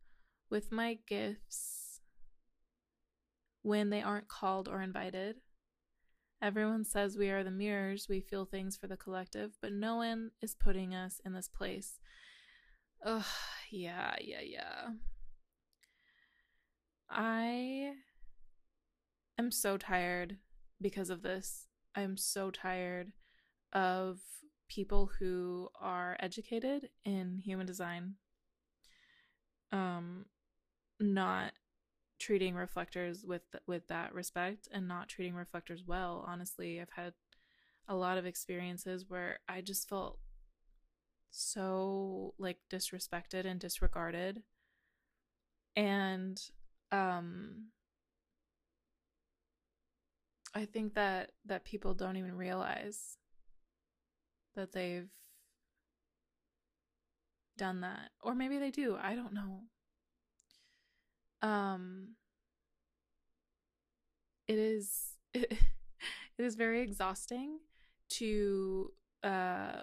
[0.50, 2.00] with my gifts
[3.62, 5.36] when they aren't called or invited.
[6.42, 10.30] Everyone says we are the mirrors, we feel things for the collective, but no one
[10.42, 12.00] is putting us in this place.
[13.04, 13.24] Ugh,
[13.70, 14.88] yeah, yeah, yeah.
[17.10, 17.92] I
[19.38, 20.38] am so tired
[20.80, 21.66] because of this.
[21.94, 23.12] I'm so tired
[23.72, 24.20] of
[24.68, 28.14] people who are educated in human design
[29.72, 30.24] um
[31.00, 31.52] not
[32.18, 37.12] treating reflectors with with that respect and not treating reflectors well honestly i've had
[37.88, 40.18] a lot of experiences where i just felt
[41.30, 44.42] so like disrespected and disregarded
[45.76, 46.40] and
[46.92, 47.66] um
[50.54, 53.16] i think that that people don't even realize
[54.56, 55.08] that they've
[57.60, 58.10] done that.
[58.22, 58.96] Or maybe they do.
[59.00, 59.62] I don't know.
[61.42, 62.16] Um
[64.48, 65.52] it is it,
[66.38, 67.58] it is very exhausting
[68.08, 69.82] to uh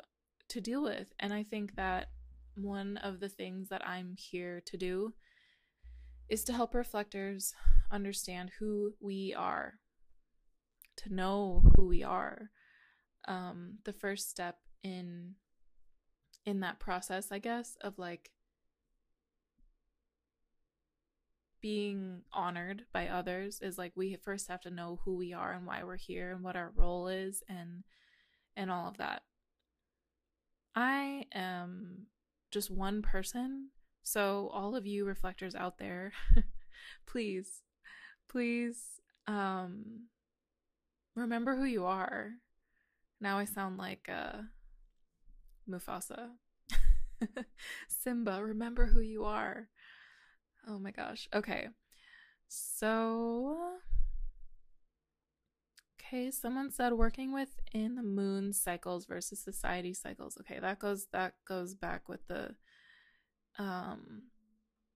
[0.50, 2.10] to deal with and I think that
[2.56, 5.14] one of the things that I'm here to do
[6.30, 7.54] is to help reflectors
[7.92, 9.76] understand who we are,
[10.98, 12.52] to know who we are,
[13.28, 15.36] um, the first step in
[16.46, 18.32] in that process, I guess, of like
[21.62, 25.66] being honored by others is like we first have to know who we are and
[25.66, 27.84] why we're here and what our role is and
[28.56, 29.24] and all of that.
[30.76, 32.08] I am
[32.52, 33.70] just one person,
[34.08, 36.14] so all of you reflectors out there,
[37.08, 37.64] please
[38.30, 40.08] please um
[41.16, 42.32] remember who you are
[43.20, 44.44] now I sound like uh,
[45.70, 46.30] Mufasa.
[47.88, 49.70] Simba, remember who you are.
[50.68, 51.28] Oh my gosh.
[51.34, 51.68] Okay.
[52.48, 53.80] So
[56.00, 60.38] Okay, someone said working within the moon cycles versus society cycles.
[60.40, 62.56] Okay, that goes that goes back with the
[63.58, 64.24] um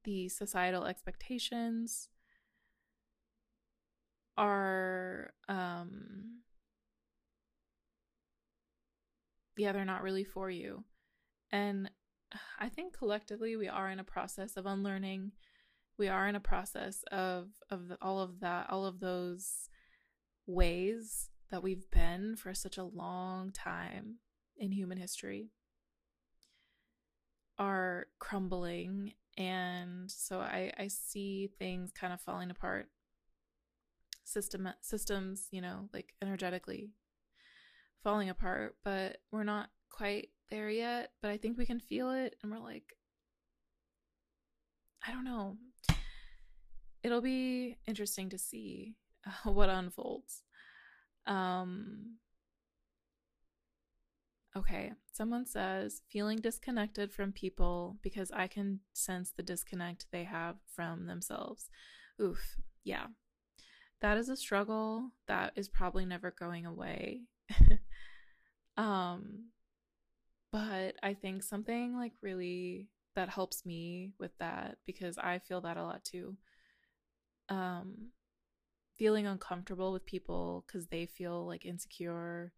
[0.03, 2.09] the societal expectations
[4.37, 6.41] are um
[9.57, 10.83] yeah, they're not really for you.
[11.51, 11.89] And
[12.59, 15.33] I think collectively we are in a process of unlearning.
[15.97, 19.69] We are in a process of of the, all of that, all of those
[20.47, 24.15] ways that we've been for such a long time
[24.57, 25.51] in human history
[27.61, 32.89] are crumbling and so I, I see things kind of falling apart
[34.25, 36.91] system systems you know like energetically
[38.03, 41.11] falling apart, but we're not quite there yet.
[41.21, 42.95] But I think we can feel it, and we're like,
[45.05, 45.57] I don't know.
[47.03, 48.95] It'll be interesting to see
[49.43, 50.43] what unfolds.
[51.25, 52.17] Um,
[54.55, 60.57] okay, someone says feeling disconnected from people because I can sense the disconnect they have
[60.75, 61.69] from themselves.
[62.21, 63.07] Oof, yeah.
[64.01, 67.21] That is a struggle that is probably never going away.
[68.77, 69.45] um
[70.51, 75.77] but I think something like really that helps me with that because I feel that
[75.77, 76.35] a lot too.
[77.49, 78.11] Um
[78.97, 82.51] feeling uncomfortable with people because they feel like insecure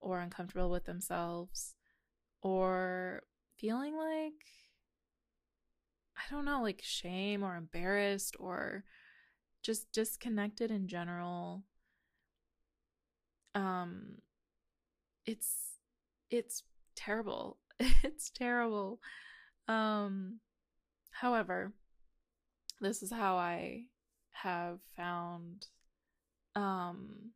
[0.00, 1.74] or uncomfortable with themselves
[2.42, 3.22] or
[3.58, 4.46] feeling like
[6.16, 8.84] I don't know, like shame or embarrassed or
[9.62, 11.64] just disconnected in general.
[13.54, 14.18] Um
[15.26, 15.76] it's
[16.30, 16.62] it's
[16.96, 17.58] terrible.
[17.78, 19.00] it's terrible.
[19.68, 20.40] Um
[21.10, 21.72] however,
[22.80, 23.84] this is how I
[24.30, 25.66] have found
[26.56, 27.32] um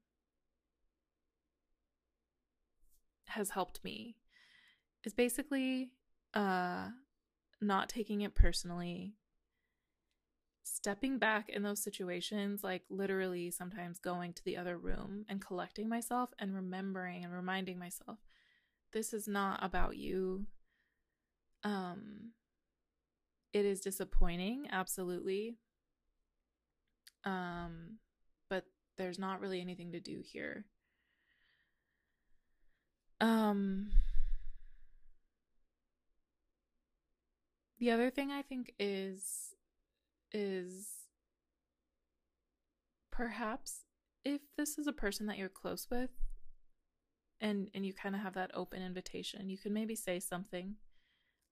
[3.34, 4.16] has helped me
[5.04, 5.90] is basically
[6.34, 6.88] uh
[7.60, 9.14] not taking it personally
[10.64, 15.88] stepping back in those situations like literally sometimes going to the other room and collecting
[15.88, 18.18] myself and remembering and reminding myself
[18.94, 20.46] this is not about you.
[21.64, 22.30] Um
[23.52, 25.58] it is disappointing absolutely.
[27.24, 27.98] Um
[28.48, 28.64] but
[28.96, 30.64] there's not really anything to do here
[33.20, 33.90] um
[37.78, 39.54] the other thing I think is
[40.32, 40.88] is
[43.10, 43.82] perhaps
[44.24, 46.10] if this is a person that you're close with
[47.40, 50.76] and and you kind of have that open invitation, you can maybe say something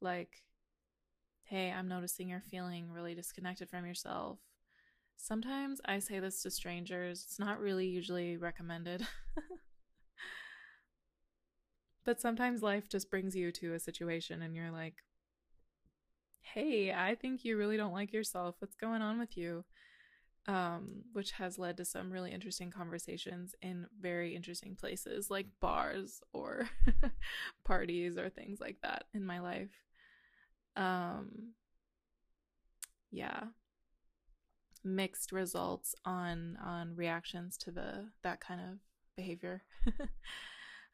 [0.00, 0.42] like
[1.44, 4.38] hey, I'm noticing you're feeling really disconnected from yourself.
[5.18, 7.24] Sometimes I say this to strangers.
[7.26, 9.06] It's not really usually recommended.
[12.04, 14.96] but sometimes life just brings you to a situation and you're like,
[16.40, 18.56] hey, I think you really don't like yourself.
[18.58, 19.64] What's going on with you?
[20.48, 26.20] Um, which has led to some really interesting conversations in very interesting places like bars
[26.32, 26.68] or
[27.64, 29.70] parties or things like that in my life.
[30.74, 31.52] Um,
[33.12, 33.44] yeah.
[34.82, 38.78] Mixed results on on reactions to the that kind of
[39.14, 39.62] behavior.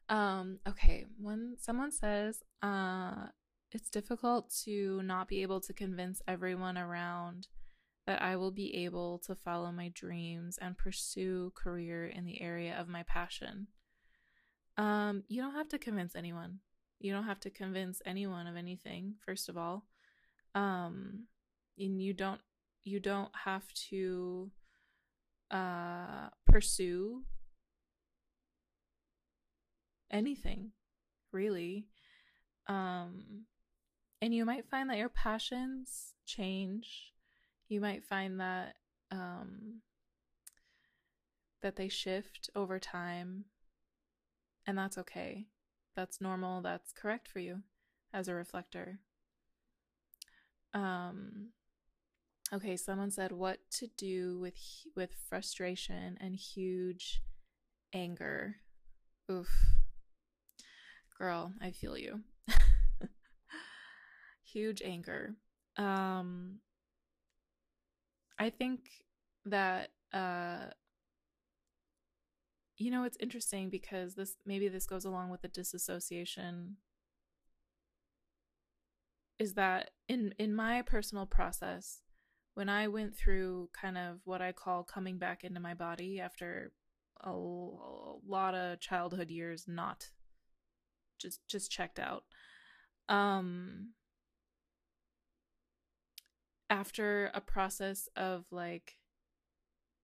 [0.09, 3.27] um, okay, when someone says, uh,
[3.71, 7.47] it's difficult to not be able to convince everyone around
[8.07, 12.75] that I will be able to follow my dreams and pursue career in the area
[12.79, 13.67] of my passion.
[14.77, 16.59] Um, you don't have to convince anyone.
[16.99, 19.85] You don't have to convince anyone of anything, first of all.
[20.55, 21.27] Um,
[21.77, 22.41] and you don't
[22.83, 24.49] you don't have to
[25.51, 27.23] uh pursue
[30.11, 30.71] anything,
[31.31, 31.87] really.
[32.67, 33.45] Um
[34.21, 37.13] and you might find that your passions change.
[37.69, 38.75] You might find that
[39.11, 39.81] um,
[41.61, 43.45] that they shift over time,
[44.65, 45.47] and that's okay.
[45.95, 46.61] That's normal.
[46.61, 47.63] That's correct for you
[48.13, 48.99] as a reflector.
[50.73, 51.49] Um,
[52.53, 54.55] okay, someone said what to do with
[54.95, 57.21] with frustration and huge
[57.93, 58.57] anger.
[59.31, 59.49] Oof,
[61.19, 62.21] girl, I feel you
[64.43, 65.35] huge anger.
[65.77, 66.59] Um,
[68.39, 68.89] I think
[69.45, 70.67] that uh,
[72.77, 76.77] you know it's interesting because this maybe this goes along with the disassociation.
[79.37, 82.01] Is that in in my personal process,
[82.53, 86.71] when I went through kind of what I call coming back into my body after
[87.21, 90.09] a, lot of childhood years not
[91.19, 92.23] just just checked out
[93.07, 93.89] um
[96.69, 98.97] after a process of like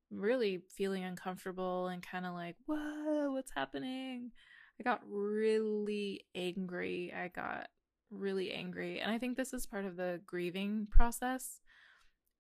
[0.09, 4.31] really feeling uncomfortable and kind of like, whoa, what's happening?
[4.79, 7.13] I got really angry.
[7.15, 7.67] I got
[8.09, 8.99] really angry.
[8.99, 11.59] And I think this is part of the grieving process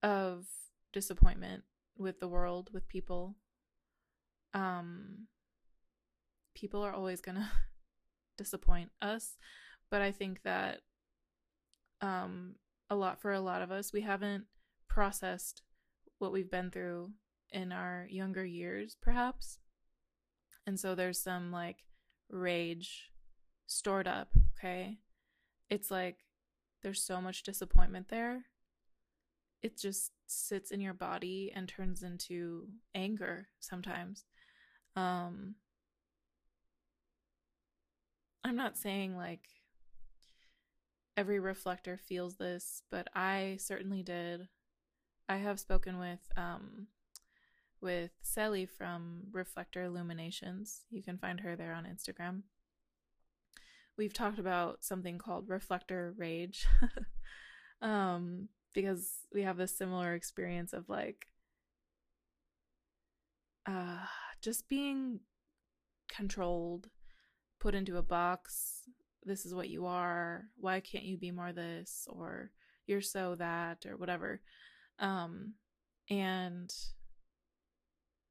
[0.03, 0.45] of
[0.93, 1.63] disappointment
[1.97, 3.35] with the world, with people.
[4.53, 5.27] Um,
[6.55, 7.49] people are always going to
[8.37, 9.37] disappoint us.
[9.89, 10.81] But I think that
[12.01, 12.55] um,
[12.89, 13.93] a lot for a lot of us.
[13.93, 14.45] We haven't
[14.87, 15.61] processed
[16.19, 17.11] what we've been through
[17.51, 19.59] in our younger years, perhaps.
[20.67, 21.85] And so there's some like
[22.29, 23.11] rage
[23.67, 24.97] stored up, okay?
[25.69, 26.17] It's like
[26.83, 28.45] there's so much disappointment there.
[29.61, 34.25] It just sits in your body and turns into anger sometimes.
[34.95, 35.55] Um
[38.45, 39.41] I'm not saying like
[41.17, 44.47] every reflector feels this, but I certainly did.
[45.27, 46.85] I have spoken with um,
[47.81, 50.81] with Sally from Reflector Illuminations.
[50.91, 52.43] You can find her there on Instagram.
[53.97, 56.67] We've talked about something called reflector rage,
[57.81, 61.25] um, because we have this similar experience of like
[63.65, 64.05] uh
[64.39, 65.21] just being
[66.07, 66.91] controlled,
[67.59, 68.81] put into a box.
[69.23, 70.45] This is what you are.
[70.57, 72.51] Why can't you be more this or
[72.87, 74.41] you're so that or whatever.
[74.99, 75.53] Um
[76.09, 76.73] and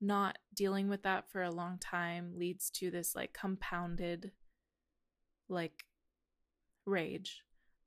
[0.01, 4.33] not dealing with that for a long time leads to this like compounded
[5.49, 5.85] like
[6.87, 7.43] rage.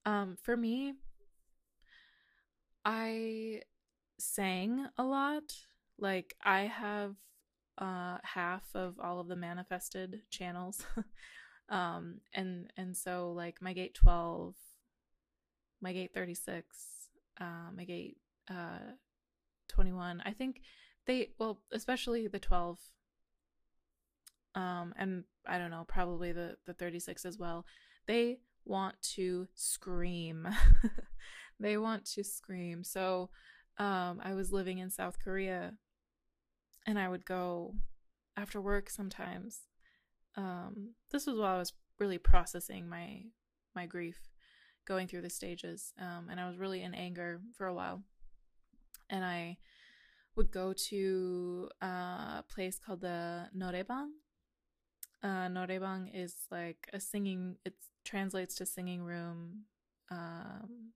[0.06, 0.94] Um for me
[2.84, 3.62] I
[4.20, 5.54] sang a lot.
[6.00, 7.16] Like I have
[7.78, 10.84] uh half of all of the manifested channels.
[11.70, 14.56] um and and so like my gate 12,
[15.82, 17.10] my gate 36,
[17.40, 18.18] uh my gate
[18.50, 18.94] uh
[19.70, 20.22] 21.
[20.26, 20.62] I think
[21.06, 22.80] they well, especially the 12
[24.56, 27.66] um and I don't know, probably the the 36 as well.
[28.08, 30.48] They want to scream.
[31.60, 32.84] they want to scream.
[32.84, 33.30] So
[33.78, 35.74] um, I was living in South Korea
[36.88, 37.76] and I would go
[38.38, 39.60] after work sometimes.
[40.36, 43.24] Um, this was while I was really processing my
[43.76, 44.20] my grief,
[44.88, 48.02] going through the stages, um, and I was really in anger for a while.
[49.10, 49.58] And I
[50.36, 54.10] would go to a place called the Noraebang.
[55.24, 57.58] Uh, Noraebang is like a singing.
[57.66, 57.74] It
[58.06, 59.66] translates to singing room.
[60.10, 60.94] Um,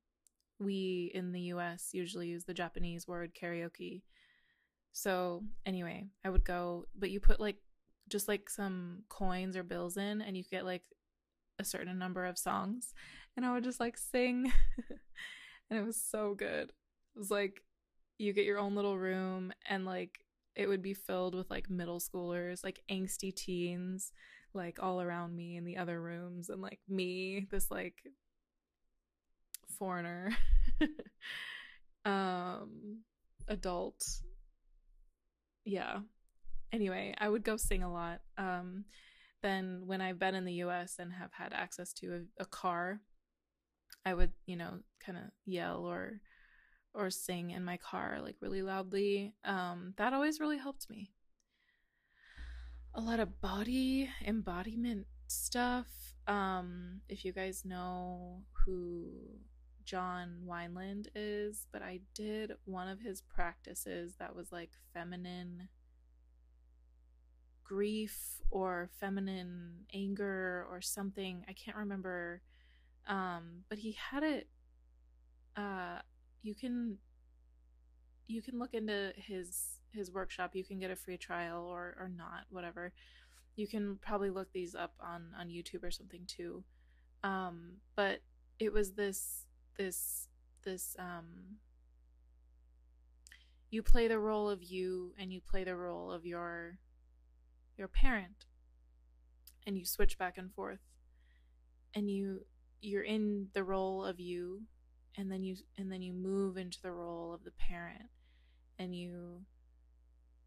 [0.59, 4.03] we in the US usually use the Japanese word karaoke.
[4.93, 7.57] So, anyway, I would go, but you put like
[8.09, 10.83] just like some coins or bills in and you get like
[11.59, 12.93] a certain number of songs
[13.37, 14.51] and I would just like sing
[15.69, 16.69] and it was so good.
[17.15, 17.61] It was like
[18.17, 20.19] you get your own little room and like
[20.55, 24.11] it would be filled with like middle schoolers, like angsty teens,
[24.53, 28.03] like all around me in the other rooms and like me, this like
[29.79, 30.35] foreigner
[32.05, 32.99] um
[33.47, 34.03] adult
[35.65, 35.99] yeah.
[36.73, 38.85] Anyway i would go sing a lot um
[39.43, 43.01] then when i've been in the us and have had access to a, a car
[44.05, 46.21] i would you know kind of yell or
[46.93, 51.11] or sing in my car like really loudly um that always really helped me.
[52.93, 55.87] A lot of body embodiment stuff
[56.27, 59.11] um if you guys know who
[59.91, 65.67] John Wineland is, but I did one of his practices that was like feminine
[67.65, 71.43] grief or feminine anger or something.
[71.49, 72.41] I can't remember.
[73.05, 74.47] Um, but he had it
[75.57, 75.99] uh
[76.41, 76.97] you can
[78.27, 80.51] you can look into his his workshop.
[80.55, 82.93] You can get a free trial or or not, whatever.
[83.57, 86.63] You can probably look these up on on YouTube or something too.
[87.25, 88.21] Um, but
[88.57, 89.47] it was this
[89.77, 90.27] this
[90.63, 91.57] this um
[93.71, 96.77] you play the role of you and you play the role of your
[97.77, 98.45] your parent.
[99.65, 100.81] And you switch back and forth.
[101.95, 102.41] And you
[102.81, 104.63] you're in the role of you
[105.17, 108.09] and then you and then you move into the role of the parent.
[108.77, 109.45] And you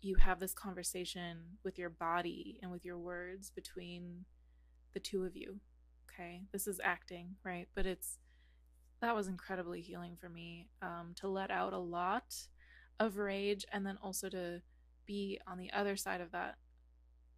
[0.03, 4.27] you have this conversation with your body and with your words between
[4.93, 5.61] the two of you.
[6.11, 6.43] Okay?
[6.53, 7.69] This is acting right?
[7.75, 8.19] But it's
[9.05, 12.35] that was incredibly healing for me um, to let out a lot
[12.99, 14.63] of rage and then also to
[15.05, 16.55] be on the other side of that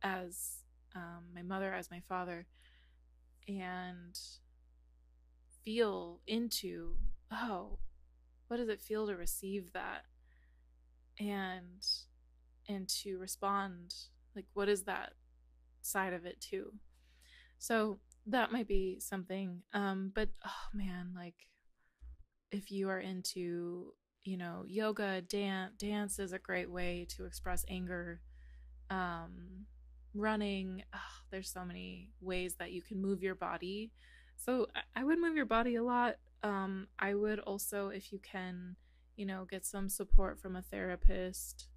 [0.01, 0.59] as
[0.95, 2.47] um, my mother, as my father,
[3.49, 4.17] and
[5.65, 6.95] feel into,
[7.33, 7.79] oh,
[8.47, 10.05] what does it feel to receive that?
[11.19, 11.85] And
[12.69, 13.93] and to respond
[14.37, 15.15] like what is that
[15.83, 16.73] side of it too
[17.59, 21.47] so that might be something um but oh man like
[22.57, 23.93] if you are into
[24.25, 28.21] you know yoga dance dance is a great way to express anger
[28.91, 29.67] um
[30.15, 30.99] running oh,
[31.31, 33.93] there's so many ways that you can move your body.
[34.37, 38.77] So I, would move your body a lot um i would also if you can
[39.17, 41.69] you know get some support from a therapist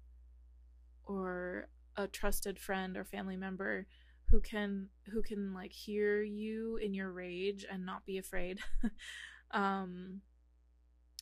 [1.06, 1.66] or
[1.96, 3.86] a trusted friend or family member
[4.30, 8.60] who can who can like hear you in your rage and not be afraid
[9.52, 10.20] um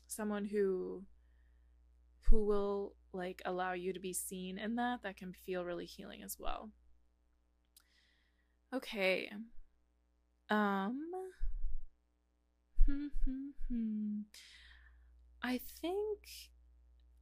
[0.08, 1.04] someone who
[2.22, 6.22] who will like allow you to be seen in that that can feel really healing
[6.22, 6.70] as well.
[8.74, 9.30] Okay.
[10.50, 10.98] Um
[15.42, 16.18] i think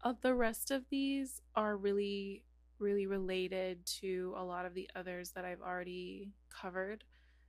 [0.04, 2.44] uh, the rest of these are really
[2.78, 7.02] really related to a lot of the others that i've already covered.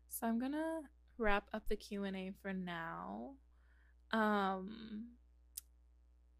[0.10, 0.82] So i'm gonna
[1.18, 3.34] wrap up the q&a for now.
[4.12, 5.10] Um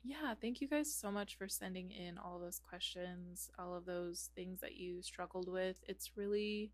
[0.08, 4.30] yeah, thank you guys so much for sending in all those questions, all of those
[4.36, 5.84] things that you struggled with.
[5.86, 6.72] It's really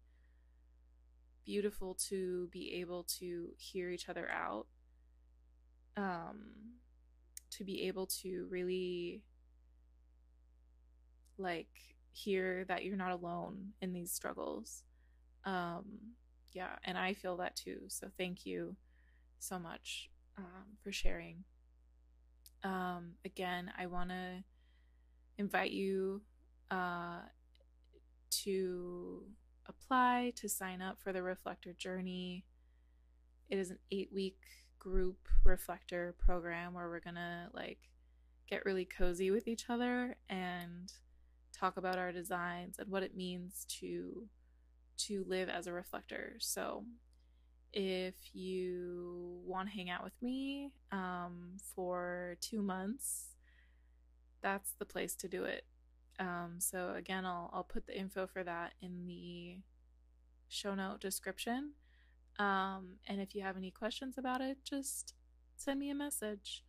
[1.44, 4.68] beautiful to be able to hear each other out.
[5.98, 6.78] Um
[7.58, 9.24] to be able to really
[11.38, 11.70] like
[12.12, 14.84] hear that you're not alone in these struggles.
[15.44, 15.86] Um
[16.52, 17.82] yeah, and I feel that too.
[17.88, 18.76] So thank you
[19.40, 21.44] so much um, for sharing.
[22.64, 24.44] Um, again, I want to
[25.38, 26.22] invite you
[26.72, 27.20] uh,
[28.30, 29.24] to
[29.68, 32.46] apply to sign up for the Reflector Journey.
[33.50, 34.40] It is an eight week
[34.80, 37.80] group reflector program where we're gonna like
[38.50, 40.92] get really cozy with each other and
[41.54, 44.28] talk about our designs and what it means to
[44.98, 46.36] to live as a reflector.
[46.40, 46.86] So
[47.74, 53.30] if you want to hang out with me um, for two months,
[54.42, 55.66] that's the place to do it.
[56.20, 59.58] Um, so again, I'll I'll put the info for that in the
[60.48, 61.72] show note description.
[62.38, 65.14] Um, and if you have any questions about it, just
[65.56, 66.64] send me a message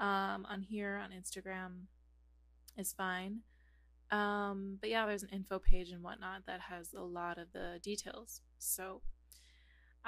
[0.00, 1.86] um, on here on Instagram
[2.76, 3.40] is fine.
[4.10, 7.78] Um, but yeah, there's an info page and whatnot that has a lot of the
[7.82, 8.40] details.
[8.58, 9.02] So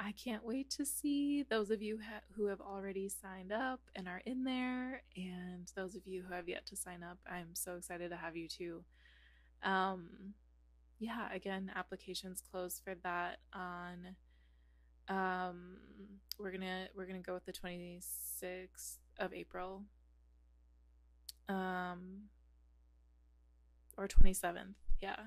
[0.03, 4.07] I can't wait to see those of you ha- who have already signed up and
[4.07, 7.19] are in there, and those of you who have yet to sign up.
[7.29, 8.83] I'm so excited to have you too.
[9.61, 10.33] Um,
[10.97, 14.15] yeah, again, applications closed for that on.
[15.07, 15.77] Um,
[16.39, 19.83] we're gonna we're gonna go with the 26th of April.
[21.47, 22.29] Um,
[23.97, 24.73] or 27th.
[24.99, 25.17] Yeah.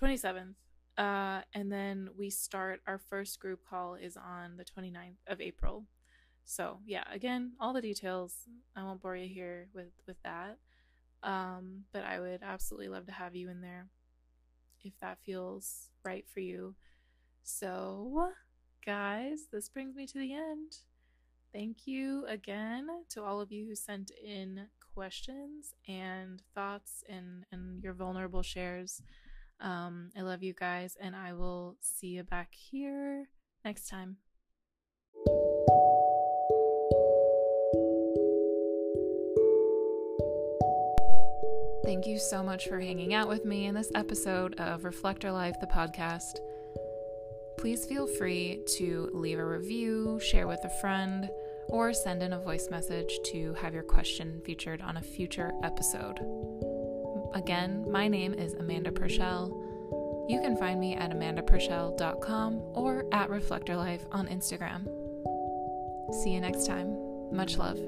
[0.00, 0.54] 27th.
[0.96, 5.86] Uh, and then we start our first group call is on the 29th of April.
[6.44, 8.34] So, yeah, again, all the details.
[8.76, 10.58] I won't bore you here with with that.
[11.22, 13.88] Um, but I would absolutely love to have you in there
[14.82, 16.74] if that feels right for you.
[17.42, 18.28] So,
[18.84, 20.76] guys, this brings me to the end.
[21.52, 27.82] Thank you again to all of you who sent in questions and thoughts and, and
[27.82, 29.02] your vulnerable shares.
[29.64, 33.30] Um, I love you guys, and I will see you back here
[33.64, 34.18] next time.
[41.82, 45.56] Thank you so much for hanging out with me in this episode of Reflector Life,
[45.60, 46.38] the podcast.
[47.58, 51.30] Please feel free to leave a review, share with a friend
[51.68, 56.20] or send in a voice message to have your question featured on a future episode.
[57.34, 59.48] Again, my name is Amanda Purcell.
[60.28, 64.84] You can find me at amandapurcell.com or at Reflector Life on Instagram.
[66.22, 66.96] See you next time.
[67.32, 67.78] Much love.